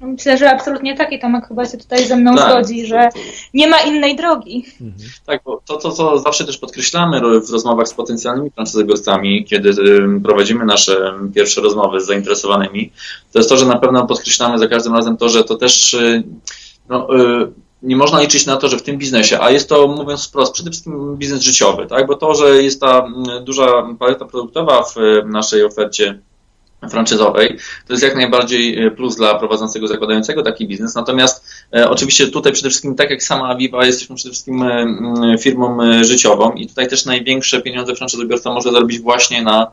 Myślę, 0.03 0.39
że 0.39 0.51
absolutnie 0.51 0.97
tak 0.97 1.13
i 1.13 1.19
Tomek 1.19 1.49
chyba 1.49 1.65
się 1.65 1.79
tutaj 1.79 2.07
ze 2.07 2.17
mną 2.17 2.37
tak. 2.37 2.51
zgodzi, 2.51 2.87
że 2.87 3.09
nie 3.55 3.69
ma 3.69 3.81
innej 3.81 4.17
drogi. 4.17 4.65
Mhm. 4.81 5.11
Tak, 5.27 5.41
bo 5.45 5.63
to, 5.67 5.77
to, 5.77 5.91
co 5.91 6.19
zawsze 6.19 6.45
też 6.45 6.59
podkreślamy 6.59 7.21
w 7.21 7.51
rozmowach 7.51 7.89
z 7.89 7.95
potencjalnymi 7.95 8.51
franczyzobiorcami, 8.51 9.45
kiedy 9.45 9.75
prowadzimy 10.25 10.65
nasze 10.65 11.15
pierwsze 11.35 11.61
rozmowy 11.61 12.01
z 12.01 12.07
zainteresowanymi, 12.07 12.93
to 13.33 13.39
jest 13.39 13.49
to, 13.49 13.57
że 13.57 13.67
na 13.67 13.79
pewno 13.79 14.07
podkreślamy 14.07 14.59
za 14.59 14.69
każdym 14.69 14.95
razem 14.95 15.17
to, 15.17 15.29
że 15.29 15.45
to 15.45 15.57
też 15.57 15.95
y, 15.95 16.23
no, 16.89 17.17
y, 17.17 17.53
nie 17.83 17.97
można 17.97 18.21
liczyć 18.21 18.47
na 18.47 18.57
to, 18.57 18.69
że 18.69 18.79
w 18.79 18.83
tym 18.83 18.99
biznesie, 18.99 19.41
a 19.41 19.51
jest 19.51 19.69
to, 19.69 19.87
mówiąc 19.89 20.29
wprost, 20.29 20.53
przede 20.53 20.71
wszystkim 20.71 21.17
biznes 21.17 21.43
życiowy, 21.43 21.87
tak? 21.87 22.07
bo 22.07 22.17
to, 22.17 22.35
że 22.35 22.63
jest 22.63 22.81
ta 22.81 22.99
mm, 22.99 23.45
duża 23.45 23.67
paleta 23.99 24.25
produktowa 24.25 24.83
w 24.83 24.95
naszej 25.27 25.65
ofercie 25.65 26.21
franczyzowej. 26.91 27.59
To 27.87 27.93
jest 27.93 28.03
jak 28.03 28.17
najbardziej 28.17 28.87
e, 28.87 28.91
plus 28.91 29.17
dla 29.17 29.35
prowadzącego, 29.35 29.89
zakładającego 29.89 30.43
taki 30.43 30.67
biznes. 30.67 30.95
Natomiast 30.95 31.45
e, 31.75 31.91
oczywiście 31.91 32.27
tutaj 32.29 32.53
przede 32.53 32.69
wszystkim, 32.69 32.95
tak 32.95 33.11
jak 33.11 33.23
sama 33.23 33.49
Aviva, 33.49 33.87
jesteśmy 33.87 34.17
przede 34.17 34.33
wszystkim 34.33 34.63
e, 34.63 35.39
firmą 35.39 35.79
życiową 36.05 36.53
i 36.53 36.67
tutaj 36.67 36.89
też 36.89 37.05
największe 37.05 37.61
pieniądze 37.61 37.95
franczyzobiorca 37.95 38.53
może 38.53 38.73
zarobić 38.73 39.01
właśnie 39.01 39.43
na, 39.43 39.73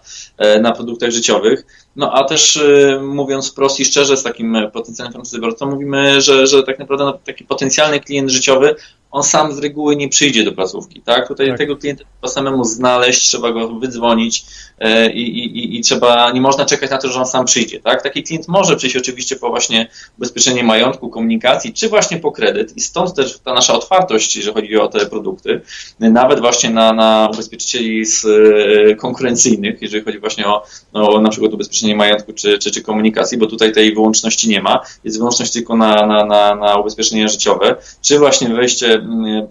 na 0.61 0.71
produktach 0.71 1.11
życiowych. 1.11 1.65
No 1.95 2.13
a 2.13 2.23
też 2.23 2.59
mówiąc 3.01 3.51
wprost 3.51 3.79
i 3.79 3.85
szczerze 3.85 4.17
z 4.17 4.23
takim 4.23 4.57
potencjalnym 4.73 5.13
franczyzobiorcą, 5.13 5.65
mówimy, 5.65 6.21
że, 6.21 6.47
że 6.47 6.63
tak 6.63 6.79
naprawdę 6.79 7.05
no, 7.05 7.13
taki 7.25 7.43
potencjalny 7.43 7.99
klient 7.99 8.29
życiowy 8.29 8.75
on 9.11 9.23
sam 9.23 9.53
z 9.53 9.59
reguły 9.59 9.95
nie 9.95 10.09
przyjdzie 10.09 10.43
do 10.43 10.51
placówki, 10.51 11.01
tak? 11.01 11.27
Tutaj 11.27 11.47
tak. 11.47 11.57
tego 11.57 11.77
klienta 11.77 12.03
trzeba 12.03 12.33
samemu 12.33 12.63
znaleźć, 12.63 13.27
trzeba 13.27 13.51
go 13.51 13.67
wydzwonić 13.67 14.45
e, 14.79 15.11
i, 15.11 15.39
i, 15.39 15.77
i, 15.77 15.81
trzeba, 15.81 16.31
nie 16.31 16.41
można 16.41 16.65
czekać 16.65 16.91
na 16.91 16.97
to, 16.97 17.07
że 17.07 17.19
on 17.19 17.25
sam 17.25 17.45
przyjdzie, 17.45 17.79
tak? 17.79 18.03
Taki 18.03 18.23
klient 18.23 18.47
może 18.47 18.75
przyjść 18.75 18.95
oczywiście 18.95 19.35
po 19.35 19.49
właśnie 19.49 19.87
ubezpieczenie 20.17 20.63
majątku, 20.63 21.09
komunikacji, 21.09 21.73
czy 21.73 21.89
właśnie 21.89 22.17
po 22.17 22.31
kredyt 22.31 22.77
i 22.77 22.81
stąd 22.81 23.15
też 23.15 23.39
ta 23.39 23.53
nasza 23.53 23.73
otwartość, 23.73 24.35
jeżeli 24.35 24.55
chodzi 24.55 24.77
o 24.77 24.87
te 24.87 25.05
produkty, 25.05 25.61
nawet 25.99 26.39
właśnie 26.39 26.69
na, 26.69 26.93
na 26.93 27.29
ubezpieczycieli 27.33 28.05
z 28.05 28.25
e, 28.25 28.95
konkurencyjnych, 28.95 29.81
jeżeli 29.81 30.03
chodzi 30.03 30.19
właśnie 30.19 30.47
o, 30.47 30.63
o 30.93 31.21
na 31.21 31.29
przykład 31.29 31.53
ubezpieczenie 31.53 31.95
majątku 31.95 32.33
czy, 32.33 32.59
czy, 32.59 32.71
czy 32.71 32.81
komunikacji, 32.81 33.37
bo 33.37 33.47
tutaj 33.47 33.71
tej 33.71 33.93
wyłączności 33.93 34.49
nie 34.49 34.61
ma, 34.61 34.79
jest 35.03 35.17
wyłączność 35.17 35.53
tylko 35.53 35.75
na, 35.75 36.05
na, 36.05 36.25
na, 36.25 36.55
na 36.55 36.77
ubezpieczenie 36.77 37.29
życiowe, 37.29 37.75
czy 38.01 38.19
właśnie 38.19 38.49
wejście 38.49 38.98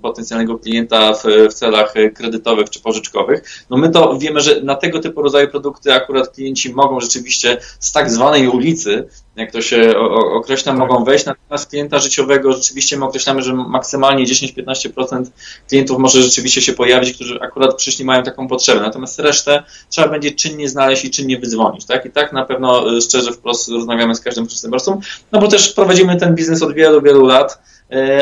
potencjalnego 0.02 0.58
klienta 0.58 1.14
w, 1.14 1.24
w 1.50 1.54
celach 1.54 1.94
kredytowych 2.14 2.70
czy 2.70 2.80
pożyczkowych, 2.80 3.64
no 3.70 3.76
my 3.76 3.90
to 3.90 4.18
wiemy, 4.18 4.40
że 4.40 4.62
na 4.62 4.74
tego 4.74 5.00
typu 5.00 5.22
rodzaju 5.22 5.48
produkty 5.48 5.92
akurat 5.92 6.28
klienci 6.28 6.74
mogą 6.74 7.00
rzeczywiście 7.00 7.58
z 7.80 7.92
tak 7.92 8.10
zwanej 8.10 8.48
ulicy 8.48 9.08
jak 9.38 9.52
to 9.52 9.62
się 9.62 9.98
określa, 10.34 10.72
tak. 10.72 10.78
mogą 10.78 11.04
wejść. 11.04 11.26
Natomiast 11.26 11.70
klienta 11.70 11.98
życiowego 11.98 12.52
rzeczywiście 12.52 12.96
my 12.96 13.04
określamy, 13.04 13.42
że 13.42 13.52
maksymalnie 13.52 14.26
10-15% 14.26 15.24
klientów 15.68 15.98
może 15.98 16.22
rzeczywiście 16.22 16.62
się 16.62 16.72
pojawić, 16.72 17.14
którzy 17.14 17.40
akurat 17.40 17.74
przyszli, 17.74 18.04
mają 18.04 18.22
taką 18.22 18.48
potrzebę. 18.48 18.80
Natomiast 18.80 19.18
resztę 19.18 19.62
trzeba 19.88 20.08
będzie 20.08 20.30
czynnie 20.30 20.68
znaleźć 20.68 21.04
i 21.04 21.10
czynnie 21.10 21.38
wydzwonić. 21.38 21.86
Tak? 21.86 22.06
I 22.06 22.10
tak 22.10 22.32
na 22.32 22.44
pewno 22.44 22.96
y, 22.96 23.00
szczerze 23.00 23.32
wprost 23.32 23.68
rozmawiamy 23.68 24.14
z 24.14 24.20
każdym 24.20 24.46
przedsiębiorcą, 24.46 25.00
no 25.32 25.40
bo 25.40 25.48
też 25.48 25.72
prowadzimy 25.72 26.16
ten 26.16 26.34
biznes 26.34 26.62
od 26.62 26.74
wielu, 26.74 27.02
wielu 27.02 27.26
lat 27.26 27.58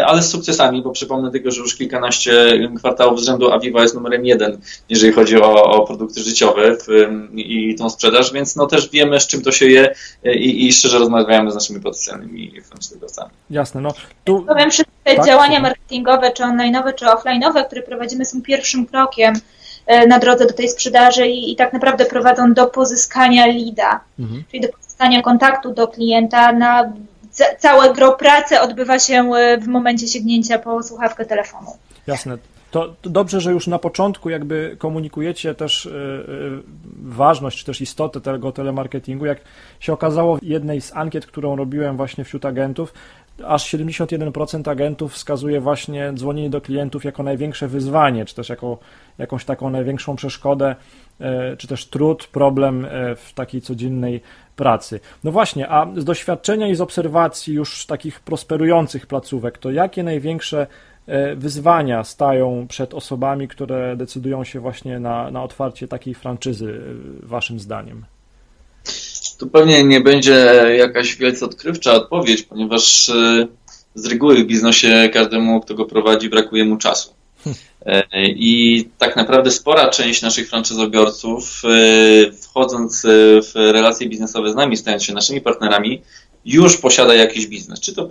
ale 0.06 0.23
z 0.23 0.28
sukcesami, 0.28 0.82
bo 0.82 0.90
przypomnę 0.90 1.30
tylko, 1.30 1.50
że 1.50 1.61
już 1.61 1.76
kilkanaście 1.76 2.32
kwartałów 2.76 3.20
z 3.20 3.25
rzędu 3.25 3.52
Aviva 3.52 3.82
jest 3.82 3.94
numerem 3.94 4.26
jeden, 4.26 4.58
jeżeli 4.88 5.12
chodzi 5.12 5.40
o, 5.40 5.62
o 5.62 5.87
produkty 5.87 6.20
życiowe 6.20 6.76
i 7.35 7.75
tą 7.78 7.90
sprzedaż, 7.90 8.32
więc 8.32 8.56
no 8.56 8.66
też 8.66 8.90
wiemy, 8.90 9.20
z 9.20 9.26
czym 9.26 9.42
to 9.42 9.52
się 9.52 9.66
je 9.66 9.94
e, 10.25 10.35
i, 10.35 10.66
i 10.66 10.73
szczerze 10.73 10.99
rozmawiamy 10.99 11.50
z 11.50 11.54
naszymi 11.54 11.80
potencjalnymi 11.80 12.61
franczyzodawcami. 12.61 13.30
Jasne, 13.50 13.80
no 13.80 13.90
tu... 14.25 14.42
Powiem, 14.42 14.70
że 14.70 14.82
te 15.04 15.16
tak? 15.16 15.26
działania 15.26 15.61
marketingowe, 15.61 16.32
czy 16.32 16.42
online'owe, 16.42 16.94
czy 16.94 17.04
offline'owe, 17.04 17.66
które 17.66 17.82
prowadzimy, 17.82 18.25
są 18.25 18.42
pierwszym 18.42 18.87
krokiem 18.87 19.35
e, 19.87 20.06
na 20.06 20.18
drodze 20.18 20.46
do 20.46 20.52
tej 20.52 20.68
sprzedaży 20.68 21.26
i, 21.26 21.52
i 21.52 21.56
tak 21.56 21.73
naprawdę 21.73 22.04
prowadzą 22.04 22.54
do 22.54 22.66
pozyskania 22.66 23.46
lida, 23.46 24.00
mhm. 24.18 24.44
czyli 24.50 24.61
do 24.61 24.68
pozyskania 24.68 25.23
kontaktu 25.23 25.75
do 25.75 25.88
klienta 25.88 26.52
na 26.52 26.92
całe 27.59 27.95
gro 27.95 28.12
pracy 28.12 28.61
odbywa 28.61 28.99
się 28.99 29.31
e, 29.35 29.59
w 29.59 29.66
momencie 29.66 30.09
sięgnięcia 30.09 30.59
po 30.59 30.83
słuchawkę 30.83 31.25
telefonu. 31.25 31.71
Jasne. 32.07 32.38
To, 32.71 32.95
to, 33.02 33.11
dobrze, 33.11 33.40
że 33.40 33.52
już 33.52 33.66
na 33.66 33.78
początku 33.78 34.31
jakby 34.31 34.76
komunikujecie 34.78 35.55
też 35.55 35.85
yy, 35.85 36.62
ważność, 37.02 37.59
czy 37.59 37.64
też 37.64 37.81
istotę 37.81 38.21
tego 38.21 38.52
telemarketingu. 38.52 39.26
Jak 39.26 39.38
się 39.81 39.93
okazało 39.93 40.37
w 40.37 40.43
jednej 40.43 40.81
z 40.81 40.97
ankiet, 40.97 41.26
którą 41.26 41.57
robiłem 41.57 41.97
właśnie 41.97 42.25
wśród 42.25 42.45
agentów, 42.45 42.93
aż 43.47 43.75
71% 43.75 44.71
agentów 44.71 45.12
wskazuje 45.12 45.61
właśnie 45.61 46.12
dzwonienie 46.14 46.50
do 46.50 46.61
klientów 46.61 47.05
jako 47.05 47.23
największe 47.23 47.69
wyzwanie, 47.69 48.25
czy 48.25 48.35
też 48.35 48.49
jako 48.49 48.78
jakąś 49.19 49.45
taką 49.45 49.71
największą 49.71 50.16
przeszkodę, 50.16 50.76
czy 51.59 51.69
też 51.69 51.87
trud, 51.87 52.26
problem 52.26 52.87
w 53.16 53.33
takiej 53.35 53.61
codziennej 53.61 54.21
pracy. 54.56 55.00
No 55.25 55.32
właśnie, 55.32 55.68
a 55.68 55.86
z 55.96 56.04
doświadczenia 56.04 56.68
i 56.68 56.75
z 56.75 56.80
obserwacji 56.80 57.54
już 57.54 57.86
takich 57.86 58.20
prosperujących 58.20 59.06
placówek, 59.06 59.58
to 59.58 59.70
jakie 59.70 60.02
największe 60.02 60.66
e, 61.06 61.36
wyzwania 61.36 62.04
stają 62.04 62.66
przed 62.68 62.94
osobami, 62.94 63.48
które 63.48 63.96
decydują 63.96 64.44
się 64.44 64.60
właśnie 64.60 65.00
na, 65.00 65.30
na 65.30 65.42
otwarcie 65.42 65.88
takiej 65.88 66.14
franczyzy, 66.14 66.80
e, 67.22 67.26
waszym 67.26 67.60
zdaniem? 67.60 68.04
Tu 69.38 69.46
pewnie 69.46 69.84
nie 69.84 70.00
będzie 70.00 70.64
jakaś 70.78 71.16
wielce 71.16 71.44
odkrywcza 71.44 71.94
odpowiedź, 71.94 72.42
ponieważ 72.42 73.08
e, 73.08 73.46
z 73.94 74.06
reguły 74.06 74.44
w 74.44 74.46
biznesie 74.46 75.10
każdemu, 75.12 75.60
kto 75.60 75.75
go 75.75 75.84
prowadzi, 75.84 76.28
brakuje 76.28 76.64
mu 76.64 76.76
czasu. 76.76 77.14
E, 77.87 78.05
I 78.28 78.85
tak 78.99 79.16
naprawdę 79.16 79.50
spora 79.50 79.88
część 79.88 80.23
naszych 80.23 80.49
franczyzobiorców, 80.49 81.62
e, 81.64 82.33
wchodząc 82.33 83.02
w 83.43 83.52
relacje 83.55 84.09
biznesowe 84.09 84.52
z 84.52 84.55
nami, 84.55 84.76
stając 84.76 85.05
się 85.05 85.14
naszymi 85.14 85.40
partnerami, 85.40 86.02
już 86.46 86.76
posiada 86.76 87.14
jakiś 87.14 87.46
biznes. 87.46 87.80
Czy 87.80 87.94
to 87.94 88.08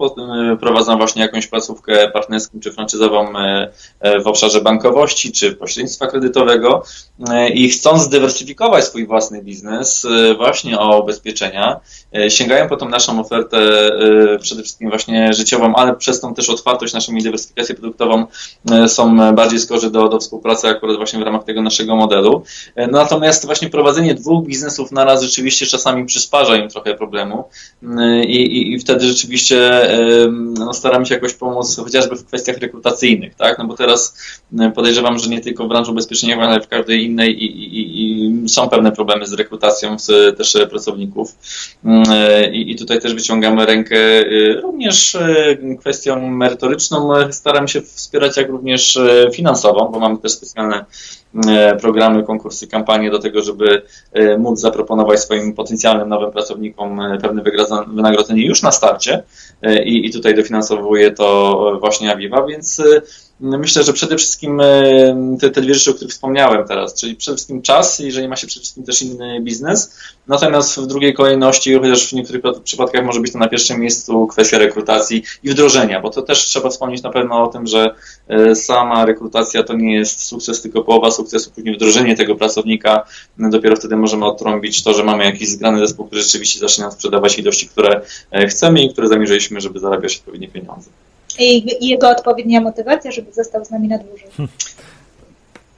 prowadzą 0.60 0.98
właśnie 0.98 1.22
jakąś 1.22 1.48
placówkę 1.48 2.12
partnerską 2.12 2.60
czy 2.60 2.72
franczyzową 2.72 3.40
e, 3.40 3.72
e, 4.00 4.20
w 4.20 4.28
obszarze 4.28 4.62
bankowości, 4.62 5.32
czy 5.32 5.56
pośrednictwa 5.56 6.08
kredytowego 6.08 6.84
e, 7.30 7.50
i 7.50 7.70
chcąc 7.70 8.02
zdywersyfikować 8.02 8.86
swój 8.86 9.08
własny 9.08 9.44
biznes 9.44 10.08
właśnie 10.38 10.80
o 10.80 11.02
ubezpieczenia, 11.02 11.80
sięgają 12.30 12.70
po 12.70 12.78
tą 12.78 12.90
naszą 12.90 13.20
ofertę 13.20 13.58
przede 14.42 14.64
wszystkim 14.64 14.90
właśnie 14.90 15.34
życiową, 15.34 15.76
ale 15.76 15.96
przez 15.96 16.20
tą 16.20 16.34
też 16.34 16.50
otwartość 16.50 16.94
naszą 16.94 17.14
i 17.14 17.24
dywersyfikację 17.24 17.76
produktową 17.76 18.26
są 18.88 19.34
bardziej 19.34 19.60
skorzy 19.60 19.92
do, 19.92 20.10
do 20.10 20.20
współpracy 20.20 20.68
akurat 20.68 20.98
właśnie 20.98 21.20
w 21.20 21.22
ramach 21.22 21.44
tego 21.44 21.62
naszego 21.62 21.96
modelu. 21.96 22.44
Natomiast 22.76 23.46
właśnie 23.46 23.70
prowadzenie 23.70 24.14
dwóch 24.14 24.46
biznesów 24.46 24.92
na 24.92 25.06
raz 25.06 25.24
rzeczywiście 25.24 25.66
czasami 25.66 26.06
przysparza 26.06 26.56
im 26.56 26.70
trochę 26.70 26.94
problemu 26.96 27.44
i, 28.26 28.74
i 28.74 28.80
wtedy 28.80 29.08
rzeczywiście 29.08 29.72
no, 30.32 30.74
staramy 30.74 31.06
się 31.06 31.16
jakoś 31.16 31.34
pomóc 31.34 31.76
chociażby 31.76 32.16
w 32.16 32.26
kwestiach 32.26 32.58
rekrutacyjnych, 32.58 33.36
tak? 33.36 33.58
No 33.58 33.66
bo 33.66 33.76
teraz 33.76 34.18
podejrzewam, 34.76 35.20
że 35.20 35.30
nie 35.30 35.42
tylko 35.42 35.66
w 35.66 35.68
branży 35.68 35.92
ubezpieczeniowej, 35.92 36.46
ale 36.46 36.62
w 36.62 36.68
każdej 36.68 37.06
innej 37.06 37.44
i, 37.44 37.46
i, 37.46 38.44
i 38.44 38.50
są 38.50 38.70
pewne 38.70 38.92
problemy 38.92 39.28
z 39.28 39.34
rekrutacją 39.34 40.00
z, 40.00 40.38
też 40.38 40.58
pracowników 40.70 41.36
I, 42.54 42.72
i 42.72 42.76
tutaj 42.76 43.00
też 43.00 43.14
wyciągamy 43.14 43.66
rękę 43.66 43.96
y, 43.98 44.62
również 44.62 45.16
y, 45.16 45.78
kwestią 45.80 46.30
merytoryczną, 46.32 47.14
staramy 47.32 47.68
się 47.68 47.82
wspierać 47.82 48.38
jak 48.38 48.50
również 48.50 49.00
finansową, 49.34 49.92
bo 49.92 50.00
mamy 50.00 50.18
też 50.18 50.32
specjalne 50.32 50.86
E, 50.86 50.86
programy, 51.82 52.24
konkursy, 52.24 52.68
kampanie 52.68 53.12
do 53.12 53.20
tego, 53.20 53.42
żeby 53.42 53.82
e, 54.14 54.38
móc 54.38 54.60
zaproponować 54.60 55.20
swoim 55.20 55.54
potencjalnym 55.54 56.10
nowym 56.10 56.32
pracownikom 56.32 57.00
e, 57.02 57.18
pewne 57.18 57.44
wynagrodzenie 57.88 58.46
już 58.46 58.62
na 58.62 58.72
starcie 58.72 59.24
i, 59.86 60.08
i 60.08 60.14
tutaj 60.14 60.36
dofinansowuje 60.36 61.12
to 61.12 61.78
właśnie 61.80 62.12
Aviva, 62.12 62.46
więc 62.46 62.82
Myślę, 63.40 63.84
że 63.84 63.94
przede 63.94 64.18
wszystkim 64.18 64.62
e, 64.62 65.38
te, 65.42 65.50
te 65.50 65.62
dwie 65.62 65.74
rzeczy, 65.74 65.92
o 65.92 65.94
których 65.94 66.14
wspomniałem 66.14 66.68
teraz, 66.68 66.94
czyli 66.94 67.16
przede 67.16 67.36
wszystkim 67.36 67.62
czas, 67.62 68.00
jeżeli 68.00 68.28
ma 68.28 68.36
się 68.36 68.48
przede 68.48 68.62
wszystkim 68.62 68.84
też 68.84 69.02
inny 69.02 69.42
biznes, 69.42 69.98
natomiast 70.28 70.80
w 70.80 70.88
drugiej 70.88 71.14
kolejności, 71.14 71.76
chociaż 71.76 72.10
w 72.10 72.14
niektórych 72.14 72.42
przypadkach 72.64 73.06
może 73.06 73.20
być 73.20 73.32
to 73.32 73.40
na 73.40 73.48
pierwszym 73.48 73.80
miejscu 73.80 74.28
kwestia 74.28 74.58
rekrutacji 74.58 75.24
i 75.44 75.50
wdrożenia, 75.50 76.02
bo 76.02 76.10
to 76.10 76.22
też 76.22 76.40
trzeba 76.40 76.70
wspomnieć 76.70 77.04
na 77.04 77.10
pewno 77.10 77.44
o 77.44 77.48
tym, 77.48 77.68
że 77.68 77.96
e, 78.28 78.56
sama 78.56 79.06
rekrutacja 79.06 79.64
to 79.64 79.74
nie 79.74 79.94
jest 79.94 80.24
sukces, 80.24 80.62
tylko 80.62 80.84
połowa 80.84 81.12
sukcesu, 81.12 81.52
później 81.52 81.76
wdrożenie 81.76 82.16
tego 82.16 82.36
pracownika, 82.36 83.06
dopiero 83.38 83.76
wtedy 83.76 83.96
możemy 83.96 84.26
odtrąbić 84.26 84.84
to, 84.84 84.94
że 84.94 85.04
mamy 85.04 85.26
jakiś 85.26 85.50
zgrany 85.50 85.80
zespół, 85.80 86.06
który 86.06 86.22
rzeczywiście 86.22 86.60
zacznie 86.60 86.84
nam 86.84 86.92
sprzedawać 86.92 87.40
ilości, 87.40 87.68
które 87.68 88.02
e, 88.32 88.48
chcemy 88.48 88.84
i 88.84 88.90
które 88.90 89.08
zamierzyliśmy, 89.08 89.62
żeby 89.62 89.80
zarabiać 89.80 90.18
odpowiednie 90.18 90.48
pieniądze 90.48 90.90
i 91.40 91.88
jego 91.88 92.10
odpowiednia 92.10 92.62
motywacja, 92.62 93.12
żeby 93.12 93.34
został 93.34 93.66
z 93.66 93.72
nami 93.72 93.88
na 93.88 93.98
dłużej. 93.98 94.28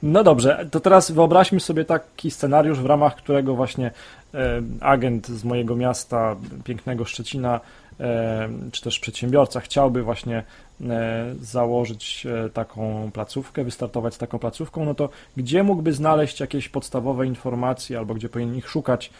No 0.02 0.24
dobrze, 0.24 0.66
to 0.70 0.80
teraz 0.80 1.10
wyobraźmy 1.10 1.60
sobie 1.60 1.84
taki 1.84 2.30
scenariusz, 2.30 2.80
w 2.80 2.86
ramach 2.86 3.16
którego 3.16 3.54
właśnie 3.54 3.90
e, 4.34 4.62
agent 4.80 5.26
z 5.26 5.44
mojego 5.44 5.76
miasta, 5.76 6.36
pięknego 6.64 7.04
Szczecina, 7.04 7.60
e, 8.00 8.48
czy 8.72 8.82
też 8.82 8.98
przedsiębiorca 8.98 9.60
chciałby 9.60 10.02
właśnie 10.02 10.42
e, 10.80 11.34
założyć 11.40 12.26
taką 12.54 13.10
placówkę, 13.12 13.64
wystartować 13.64 14.14
z 14.14 14.18
taką 14.18 14.38
placówką, 14.38 14.84
no 14.84 14.94
to 14.94 15.08
gdzie 15.36 15.62
mógłby 15.62 15.92
znaleźć 15.92 16.40
jakieś 16.40 16.68
podstawowe 16.68 17.26
informacje 17.26 17.98
albo 17.98 18.14
gdzie 18.14 18.28
powinien 18.28 18.56
ich 18.56 18.68
szukać, 18.68 19.10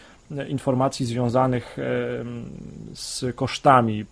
informacji 0.47 1.05
związanych 1.05 1.77
z 2.93 3.35
kosztami 3.35 4.05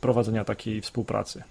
prowadzenia 0.00 0.44
takiej 0.44 0.80
współpracy? 0.80 1.42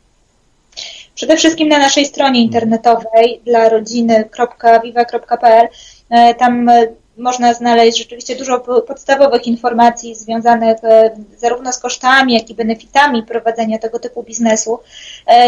Przede 1.15 1.37
wszystkim 1.37 1.67
na 1.67 1.79
naszej 1.79 2.05
stronie 2.05 2.41
internetowej 2.41 3.41
dla 3.45 3.69
rodziny.viva.pl. 3.69 5.67
E, 6.09 6.35
tam 6.35 6.69
e, 6.69 6.87
można 7.17 7.53
znaleźć 7.53 7.97
rzeczywiście 7.97 8.35
dużo 8.35 8.59
podstawowych 8.59 9.47
informacji 9.47 10.15
związanych 10.15 10.83
e, 10.83 11.17
zarówno 11.37 11.73
z 11.73 11.79
kosztami, 11.79 12.33
jak 12.33 12.49
i 12.49 12.55
benefitami 12.55 13.23
prowadzenia 13.23 13.79
tego 13.79 13.99
typu 13.99 14.23
biznesu. 14.23 14.79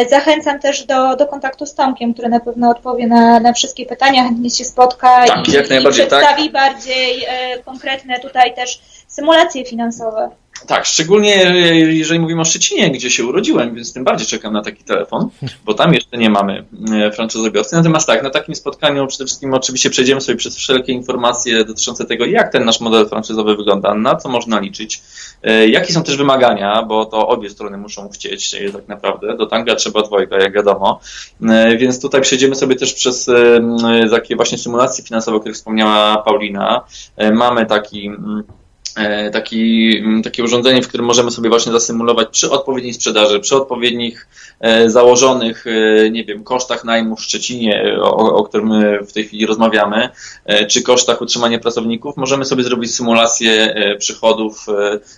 Zachęcam 0.09 0.59
też 0.59 0.85
do, 0.85 1.15
do 1.15 1.27
kontaktu 1.27 1.65
z 1.65 1.73
Tomkiem, 1.73 2.13
który 2.13 2.29
na 2.29 2.39
pewno 2.39 2.69
odpowie 2.69 3.07
na, 3.07 3.39
na 3.39 3.53
wszystkie 3.53 3.85
pytania, 3.85 4.23
chętnie 4.23 4.49
się 4.49 4.65
spotka 4.65 5.25
tak, 5.27 5.47
i, 5.47 5.51
i 5.51 5.91
przedstawi 5.91 6.43
tak. 6.43 6.51
bardziej 6.51 7.25
konkretne 7.65 8.19
tutaj 8.19 8.55
też 8.55 8.81
symulacje 9.07 9.65
finansowe. 9.65 10.29
Tak, 10.67 10.85
szczególnie 10.85 11.35
jeżeli 11.87 12.19
mówimy 12.19 12.41
o 12.41 12.45
Szczecinie, 12.45 12.91
gdzie 12.91 13.09
się 13.11 13.25
urodziłem, 13.25 13.75
więc 13.75 13.93
tym 13.93 14.03
bardziej 14.03 14.27
czekam 14.27 14.53
na 14.53 14.61
taki 14.61 14.83
telefon, 14.83 15.29
bo 15.65 15.73
tam 15.73 15.93
jeszcze 15.93 16.17
nie 16.17 16.29
mamy 16.29 16.65
e, 16.91 17.11
franczyzobiorcy. 17.11 17.75
Natomiast 17.75 18.07
tak, 18.07 18.23
na 18.23 18.29
takim 18.29 18.55
spotkaniu 18.55 19.07
przede 19.07 19.25
wszystkim 19.25 19.53
oczywiście 19.53 19.89
przejdziemy 19.89 20.21
sobie 20.21 20.37
przez 20.37 20.55
wszelkie 20.55 20.93
informacje 20.93 21.65
dotyczące 21.65 22.05
tego, 22.05 22.25
jak 22.25 22.51
ten 22.51 22.65
nasz 22.65 22.79
model 22.79 23.09
franczyzowy 23.09 23.55
wygląda, 23.55 23.93
na 23.93 24.15
co 24.15 24.29
można 24.29 24.59
liczyć, 24.59 25.01
e, 25.43 25.67
jakie 25.67 25.93
są 25.93 26.03
też 26.03 26.17
wymagania, 26.17 26.83
bo 26.83 27.05
to 27.05 27.27
obie 27.27 27.49
strony 27.49 27.77
muszą 27.77 28.09
chcieć 28.09 28.53
e, 28.53 28.71
tak 28.71 28.87
naprawdę. 28.87 29.37
Do 29.37 29.45
tanga 29.45 29.75
trzeba 29.75 30.01
dwojga, 30.01 30.37
jak 30.37 30.53
wiadomo. 30.53 30.99
Więc 31.77 32.01
tutaj 32.01 32.21
przejdziemy 32.21 32.55
sobie 32.55 32.75
też 32.75 32.93
przez 32.93 33.29
takie 34.11 34.35
właśnie 34.35 34.57
symulacje 34.57 35.03
finansowe, 35.03 35.37
o 35.37 35.39
których 35.39 35.55
wspomniała 35.55 36.17
Paulina. 36.17 36.81
Mamy 37.33 37.65
taki 37.65 38.11
E, 38.11 38.43
taki, 39.31 39.97
mm, 39.97 40.23
takie 40.23 40.43
urządzenie, 40.43 40.81
w 40.81 40.87
którym 40.87 41.05
możemy 41.05 41.31
sobie 41.31 41.49
właśnie 41.49 41.71
zasymulować 41.71 42.27
przy 42.31 42.51
odpowiedniej 42.51 42.93
sprzedaży, 42.93 43.39
przy 43.39 43.55
odpowiednich 43.55 44.27
e, 44.59 44.89
założonych, 44.89 45.65
e, 45.67 46.09
nie 46.09 46.25
wiem, 46.25 46.43
kosztach 46.43 46.83
najmu 46.83 47.15
w 47.15 47.23
Szczecinie, 47.23 47.97
o, 48.01 48.35
o 48.35 48.43
którym 48.43 48.71
w 49.07 49.13
tej 49.13 49.25
chwili 49.25 49.45
rozmawiamy, 49.45 50.09
czy 50.67 50.81
kosztach 50.81 51.21
utrzymania 51.21 51.59
pracowników, 51.59 52.17
możemy 52.17 52.45
sobie 52.45 52.63
zrobić 52.63 52.95
symulację 52.95 53.75
przychodów 53.99 54.65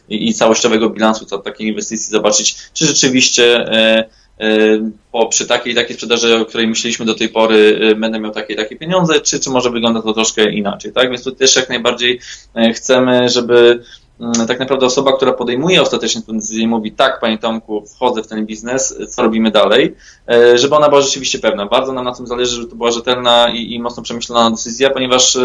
i 0.09 0.33
całościowego 0.33 0.89
bilansu 0.89 1.25
takiej 1.25 1.67
inwestycji, 1.67 2.11
zobaczyć, 2.11 2.55
czy 2.73 2.85
rzeczywiście 2.85 3.65
po, 5.11 5.25
przy 5.25 5.47
takiej 5.47 5.75
takiej 5.75 5.95
sprzedaży, 5.95 6.37
o 6.37 6.45
której 6.45 6.67
myśleliśmy 6.67 7.05
do 7.05 7.15
tej 7.15 7.29
pory, 7.29 7.79
y, 7.91 7.95
będę 7.95 8.19
miał 8.19 8.31
takie 8.31 8.55
takie 8.55 8.75
pieniądze, 8.75 9.21
czy, 9.21 9.39
czy 9.39 9.49
może 9.49 9.69
wygląda 9.69 10.01
to 10.01 10.13
troszkę 10.13 10.51
inaczej, 10.51 10.91
tak? 10.93 11.09
Więc 11.09 11.23
tu 11.23 11.31
też 11.31 11.55
jak 11.55 11.69
najbardziej 11.69 12.19
y, 12.57 12.73
chcemy, 12.73 13.29
żeby 13.29 13.83
mm, 14.19 14.47
tak 14.47 14.59
naprawdę 14.59 14.85
osoba, 14.85 15.13
która 15.17 15.33
podejmuje 15.33 15.81
ostatecznie 15.81 16.21
tę 16.21 16.33
decyzję 16.33 16.67
mówi 16.67 16.91
tak, 16.91 17.19
panie 17.19 17.37
Tomku, 17.37 17.85
wchodzę 17.95 18.23
w 18.23 18.27
ten 18.27 18.45
biznes, 18.45 18.97
co 19.09 19.21
robimy 19.21 19.51
dalej, 19.51 19.95
y, 20.33 20.57
żeby 20.57 20.75
ona 20.75 20.89
była 20.89 21.01
rzeczywiście 21.01 21.39
pewna. 21.39 21.65
Bardzo 21.65 21.93
nam 21.93 22.05
na 22.05 22.15
tym 22.15 22.27
zależy, 22.27 22.55
żeby 22.55 22.67
to 22.67 22.75
była 22.75 22.91
rzetelna 22.91 23.49
i, 23.53 23.73
i 23.73 23.79
mocno 23.79 24.03
przemyślana 24.03 24.51
decyzja, 24.51 24.89
ponieważ 24.89 25.37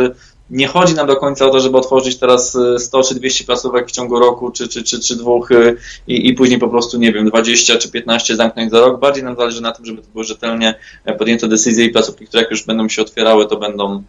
nie 0.50 0.66
chodzi 0.66 0.94
nam 0.94 1.06
do 1.06 1.16
końca 1.16 1.46
o 1.46 1.50
to, 1.50 1.60
żeby 1.60 1.76
otworzyć 1.76 2.18
teraz 2.18 2.58
100 2.78 3.02
czy 3.02 3.14
200 3.14 3.44
placówek 3.44 3.88
w 3.88 3.90
ciągu 3.90 4.18
roku, 4.18 4.50
czy, 4.50 4.68
czy, 4.68 4.82
czy, 4.82 5.00
czy 5.00 5.16
dwóch 5.16 5.50
y, 5.50 5.76
i, 6.06 6.28
i 6.28 6.34
później 6.34 6.58
po 6.58 6.68
prostu, 6.68 6.98
nie 6.98 7.12
wiem, 7.12 7.28
20 7.28 7.78
czy 7.78 7.90
15 7.90 8.36
zamknąć 8.36 8.70
za 8.70 8.80
rok. 8.80 9.00
Bardziej 9.00 9.24
nam 9.24 9.36
zależy 9.36 9.60
na 9.60 9.72
tym, 9.72 9.84
żeby 9.84 10.02
to 10.02 10.08
były 10.12 10.24
rzetelnie 10.24 10.74
podjęte 11.18 11.48
decyzje 11.48 11.84
i 11.84 11.90
placówki, 11.90 12.26
które 12.26 12.42
jak 12.42 12.50
już 12.50 12.66
będą 12.66 12.88
się 12.88 13.02
otwierały, 13.02 13.46
to 13.46 13.56
będą 13.56 14.02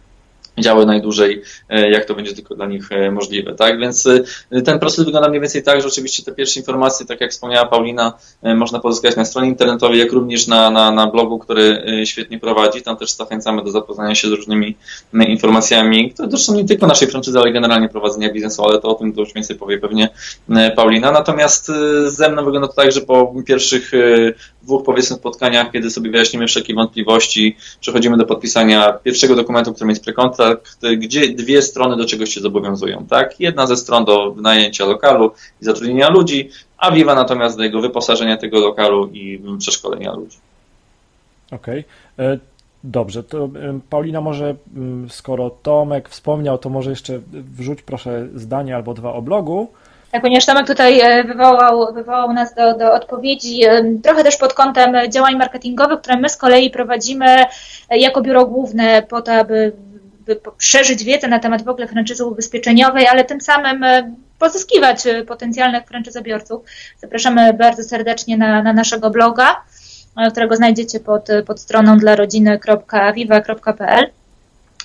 działy 0.58 0.86
najdłużej, 0.86 1.42
e, 1.68 1.90
jak 1.90 2.04
to 2.04 2.14
będzie 2.14 2.34
tylko 2.34 2.54
dla 2.54 2.66
nich 2.66 2.92
e, 2.92 3.10
możliwe. 3.10 3.54
Tak? 3.54 3.80
Więc 3.80 4.08
e, 4.50 4.62
ten 4.62 4.78
proces 4.78 5.04
wygląda 5.04 5.28
mniej 5.28 5.40
więcej 5.40 5.62
tak, 5.62 5.82
że 5.82 5.88
oczywiście 5.88 6.22
te 6.22 6.32
pierwsze 6.32 6.60
informacje, 6.60 7.06
tak 7.06 7.20
jak 7.20 7.30
wspomniała 7.30 7.66
Paulina, 7.66 8.12
można 8.42 8.80
pozyskać 8.80 9.16
na 9.16 9.24
stronie 9.24 9.48
internetowej, 9.48 9.98
jak 9.98 10.12
również 10.12 10.46
na, 10.46 10.70
na, 10.70 10.90
na 10.90 11.06
blogu, 11.06 11.38
który 11.38 11.84
świetnie 12.04 12.38
prowadzi. 12.38 12.82
Tam 12.82 12.96
też 12.96 13.16
zachęcamy 13.16 13.64
do 13.64 13.70
zapoznania 13.70 14.14
się 14.14 14.28
z 14.28 14.32
różnymi 14.32 14.76
informacjami, 15.14 16.10
które 16.10 16.30
zresztą 16.30 16.54
nie 16.54 16.64
tylko 16.64 16.86
naszej 16.86 17.08
franczyzy, 17.08 17.38
ale 17.38 17.52
generalnie 17.52 17.88
prowadzenia 17.88 18.32
biznesu, 18.32 18.64
ale 18.64 18.80
to 18.80 18.88
o 18.88 18.94
tym 18.94 19.12
to 19.12 19.20
już 19.20 19.34
więcej 19.34 19.56
powie 19.56 19.78
pewnie 19.78 20.08
Paulina. 20.76 21.12
Natomiast 21.12 21.72
ze 22.06 22.30
mną 22.30 22.44
wygląda 22.44 22.68
to 22.68 22.74
tak, 22.74 22.92
że 22.92 23.00
po 23.00 23.34
pierwszych 23.46 23.92
dwóch 24.62 24.84
powiedzmy 24.84 25.16
spotkaniach, 25.16 25.72
kiedy 25.72 25.90
sobie 25.90 26.10
wyjaśnimy 26.10 26.46
wszelkie 26.46 26.74
wątpliwości, 26.74 27.56
przechodzimy 27.80 28.16
do 28.16 28.26
podpisania 28.26 28.92
pierwszego 28.92 29.36
dokumentu, 29.36 29.72
którym 29.72 29.90
jest 29.90 30.04
prekontrakt, 30.04 30.45
gdzie 30.96 31.28
dwie 31.28 31.62
strony 31.62 31.96
do 31.96 32.04
czegoś 32.04 32.28
się 32.28 32.40
zobowiązują. 32.40 33.06
Tak? 33.10 33.40
Jedna 33.40 33.66
ze 33.66 33.76
stron 33.76 34.04
do 34.04 34.32
wynajęcia 34.32 34.86
lokalu 34.86 35.30
i 35.62 35.64
zatrudnienia 35.64 36.10
ludzi, 36.10 36.50
a 36.78 36.90
Viva 36.90 37.14
natomiast 37.14 37.56
do 37.56 37.62
jego 37.62 37.80
wyposażenia 37.80 38.36
tego 38.36 38.60
lokalu 38.60 39.10
i 39.12 39.42
przeszkolenia 39.58 40.12
ludzi. 40.12 40.38
Okej. 41.52 41.84
Okay. 42.16 42.26
E, 42.26 42.38
dobrze, 42.84 43.22
to 43.22 43.48
Paulina 43.90 44.20
może, 44.20 44.54
skoro 45.08 45.50
Tomek 45.50 46.08
wspomniał, 46.08 46.58
to 46.58 46.68
może 46.68 46.90
jeszcze 46.90 47.20
wrzuć 47.32 47.82
proszę 47.82 48.28
zdanie 48.34 48.76
albo 48.76 48.94
dwa 48.94 49.12
o 49.12 49.22
blogu. 49.22 49.68
Tak, 50.12 50.22
ponieważ 50.22 50.46
Tomek 50.46 50.66
tutaj 50.66 51.00
e, 51.00 51.24
wywołał, 51.24 51.94
wywołał 51.94 52.32
nas 52.32 52.54
do, 52.54 52.78
do 52.78 52.92
odpowiedzi, 52.92 53.64
e, 53.64 53.84
trochę 54.02 54.24
też 54.24 54.36
pod 54.36 54.54
kątem 54.54 55.10
działań 55.10 55.36
marketingowych, 55.36 56.00
które 56.00 56.16
my 56.16 56.28
z 56.28 56.36
kolei 56.36 56.70
prowadzimy 56.70 57.44
jako 57.90 58.22
biuro 58.22 58.46
główne 58.46 59.02
po 59.02 59.22
to, 59.22 59.32
aby, 59.32 59.72
by 59.78 59.85
szerzyć 60.58 61.04
wiedzę 61.04 61.28
na 61.28 61.38
temat 61.38 61.64
w 61.64 61.68
ogóle 61.68 61.88
franczyzy 61.88 62.24
ubezpieczeniowej, 62.24 63.06
ale 63.06 63.24
tym 63.24 63.40
samym 63.40 63.84
pozyskiwać 64.38 65.02
potencjalnych 65.26 65.84
franczyzobiorców. 65.84 66.62
Zapraszamy 66.98 67.52
bardzo 67.52 67.84
serdecznie 67.84 68.36
na, 68.36 68.62
na 68.62 68.72
naszego 68.72 69.10
bloga, 69.10 69.56
którego 70.30 70.56
znajdziecie 70.56 71.00
pod, 71.00 71.28
pod 71.46 71.60
stroną 71.60 71.98
dla 71.98 72.16
rodziny.viva.pl, 72.16 74.10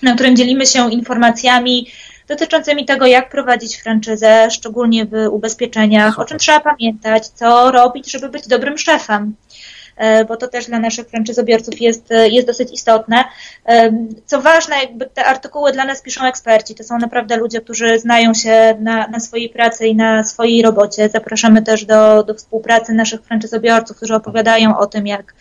na 0.03 0.15
którym 0.15 0.35
dzielimy 0.35 0.65
się 0.65 0.91
informacjami 0.91 1.87
dotyczącymi 2.27 2.85
tego, 2.85 3.05
jak 3.05 3.29
prowadzić 3.29 3.81
franczyzę, 3.81 4.47
szczególnie 4.51 5.05
w 5.05 5.13
ubezpieczeniach, 5.31 6.19
o 6.19 6.25
czym 6.25 6.39
trzeba 6.39 6.59
pamiętać, 6.59 7.27
co 7.27 7.71
robić, 7.71 8.11
żeby 8.11 8.29
być 8.29 8.47
dobrym 8.47 8.77
szefem 8.77 9.33
e, 9.33 9.70
bo 10.27 10.37
to 10.37 10.47
też 10.47 10.65
dla 10.65 10.79
naszych 10.79 11.07
franczyzobiorców 11.07 11.81
jest, 11.81 12.09
jest 12.31 12.47
dosyć 12.47 12.73
istotne. 12.73 13.23
E, 13.65 13.91
co 14.25 14.41
ważne, 14.41 14.75
jakby 14.75 15.05
te 15.05 15.25
artykuły 15.25 15.71
dla 15.71 15.85
nas 15.85 16.01
piszą 16.01 16.25
eksperci. 16.25 16.75
To 16.75 16.83
są 16.83 16.97
naprawdę 16.97 17.37
ludzie, 17.37 17.61
którzy 17.61 17.99
znają 17.99 18.33
się 18.33 18.77
na, 18.79 19.07
na 19.07 19.19
swojej 19.19 19.49
pracy 19.49 19.87
i 19.87 19.95
na 19.95 20.23
swojej 20.23 20.61
robocie. 20.61 21.09
Zapraszamy 21.09 21.61
też 21.61 21.85
do, 21.85 22.23
do 22.23 22.33
współpracy 22.33 22.93
naszych 22.93 23.21
franczyzobiorców, 23.21 23.97
którzy 23.97 24.15
opowiadają 24.15 24.77
o 24.77 24.87
tym, 24.87 25.07
jak, 25.07 25.33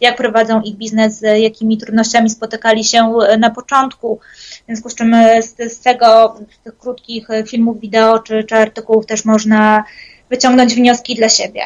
jak 0.00 0.16
prowadzą 0.16 0.60
ich 0.60 0.76
biznes, 0.76 1.18
z 1.18 1.40
jakimi 1.40 1.78
trudnościami 1.78 2.30
spotykali 2.30 2.84
się 2.84 3.12
na 3.38 3.50
początku. 3.50 4.20
W 4.62 4.66
związku 4.66 4.90
z 4.90 4.94
czym 4.94 5.14
e, 5.14 5.42
z, 5.42 5.56
z 5.72 5.80
tego, 5.80 6.36
z 6.60 6.64
tych 6.64 6.78
krótkich 6.78 7.30
e, 7.30 7.44
filmów, 7.46 7.80
wideo 7.80 8.18
czy, 8.18 8.44
czy 8.44 8.54
artykułów 8.54 9.06
też 9.06 9.24
można 9.24 9.84
wyciągnąć 10.30 10.74
wnioski 10.74 11.14
dla 11.14 11.28
siebie. 11.28 11.62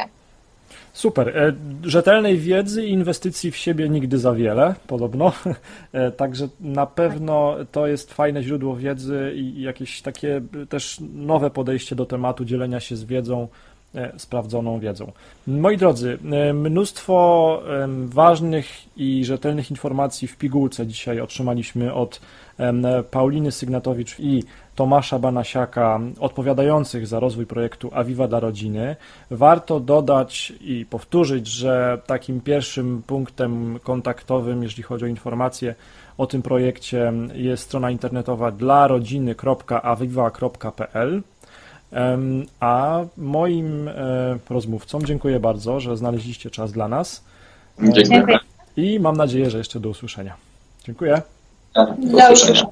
Super. 0.93 1.37
E, 1.37 1.53
rzetelnej 1.83 2.37
wiedzy 2.37 2.85
i 2.85 2.91
inwestycji 2.91 3.51
w 3.51 3.57
siebie 3.57 3.89
nigdy 3.89 4.17
za 4.17 4.33
wiele, 4.33 4.75
podobno. 4.87 5.31
Także 6.17 6.47
na 6.59 6.85
pewno 6.85 7.55
to 7.71 7.87
jest 7.87 8.13
fajne 8.13 8.43
źródło 8.43 8.75
wiedzy 8.75 9.33
i 9.35 9.61
jakieś 9.61 10.01
takie 10.01 10.41
też 10.69 10.97
nowe 11.13 11.49
podejście 11.49 11.95
do 11.95 12.05
tematu 12.05 12.45
dzielenia 12.45 12.79
się 12.79 12.95
z 12.95 13.03
wiedzą, 13.03 13.47
sprawdzoną 14.17 14.79
wiedzą. 14.79 15.11
Moi 15.47 15.77
drodzy, 15.77 16.17
mnóstwo 16.53 17.63
ważnych 18.05 18.67
i 18.97 19.25
rzetelnych 19.25 19.71
informacji 19.71 20.27
w 20.27 20.37
pigułce 20.37 20.87
dzisiaj 20.87 21.19
otrzymaliśmy 21.19 21.93
od 21.93 22.21
Pauliny 23.11 23.51
Sygnatowicz 23.51 24.19
i 24.19 24.43
Tomasza 24.81 25.19
Banasiaka, 25.19 25.99
odpowiadających 26.19 27.07
za 27.07 27.19
rozwój 27.19 27.45
projektu 27.45 27.91
Aviva 27.93 28.27
dla 28.27 28.39
rodziny. 28.39 28.95
Warto 29.31 29.79
dodać 29.79 30.53
i 30.61 30.85
powtórzyć, 30.89 31.47
że 31.47 32.01
takim 32.05 32.41
pierwszym 32.41 33.03
punktem 33.07 33.79
kontaktowym, 33.83 34.63
jeśli 34.63 34.83
chodzi 34.83 35.05
o 35.05 35.07
informacje 35.07 35.75
o 36.17 36.27
tym 36.27 36.41
projekcie, 36.41 37.13
jest 37.33 37.63
strona 37.63 37.91
internetowa 37.91 38.51
dla 38.51 38.87
rodziny.aviva.pl. 38.87 41.21
A 42.59 42.99
moim 43.17 43.87
e, 43.87 43.93
rozmówcom 44.49 45.05
dziękuję 45.05 45.39
bardzo, 45.39 45.79
że 45.79 45.97
znaleźliście 45.97 46.49
czas 46.49 46.71
dla 46.71 46.87
nas. 46.87 47.23
Dziękuję. 47.79 48.39
I 48.77 48.99
mam 48.99 49.17
nadzieję, 49.17 49.49
że 49.49 49.57
jeszcze 49.57 49.79
do 49.79 49.89
usłyszenia. 49.89 50.35
Dziękuję. 50.83 51.21
Do 51.97 52.31
usłyszenia. 52.33 52.71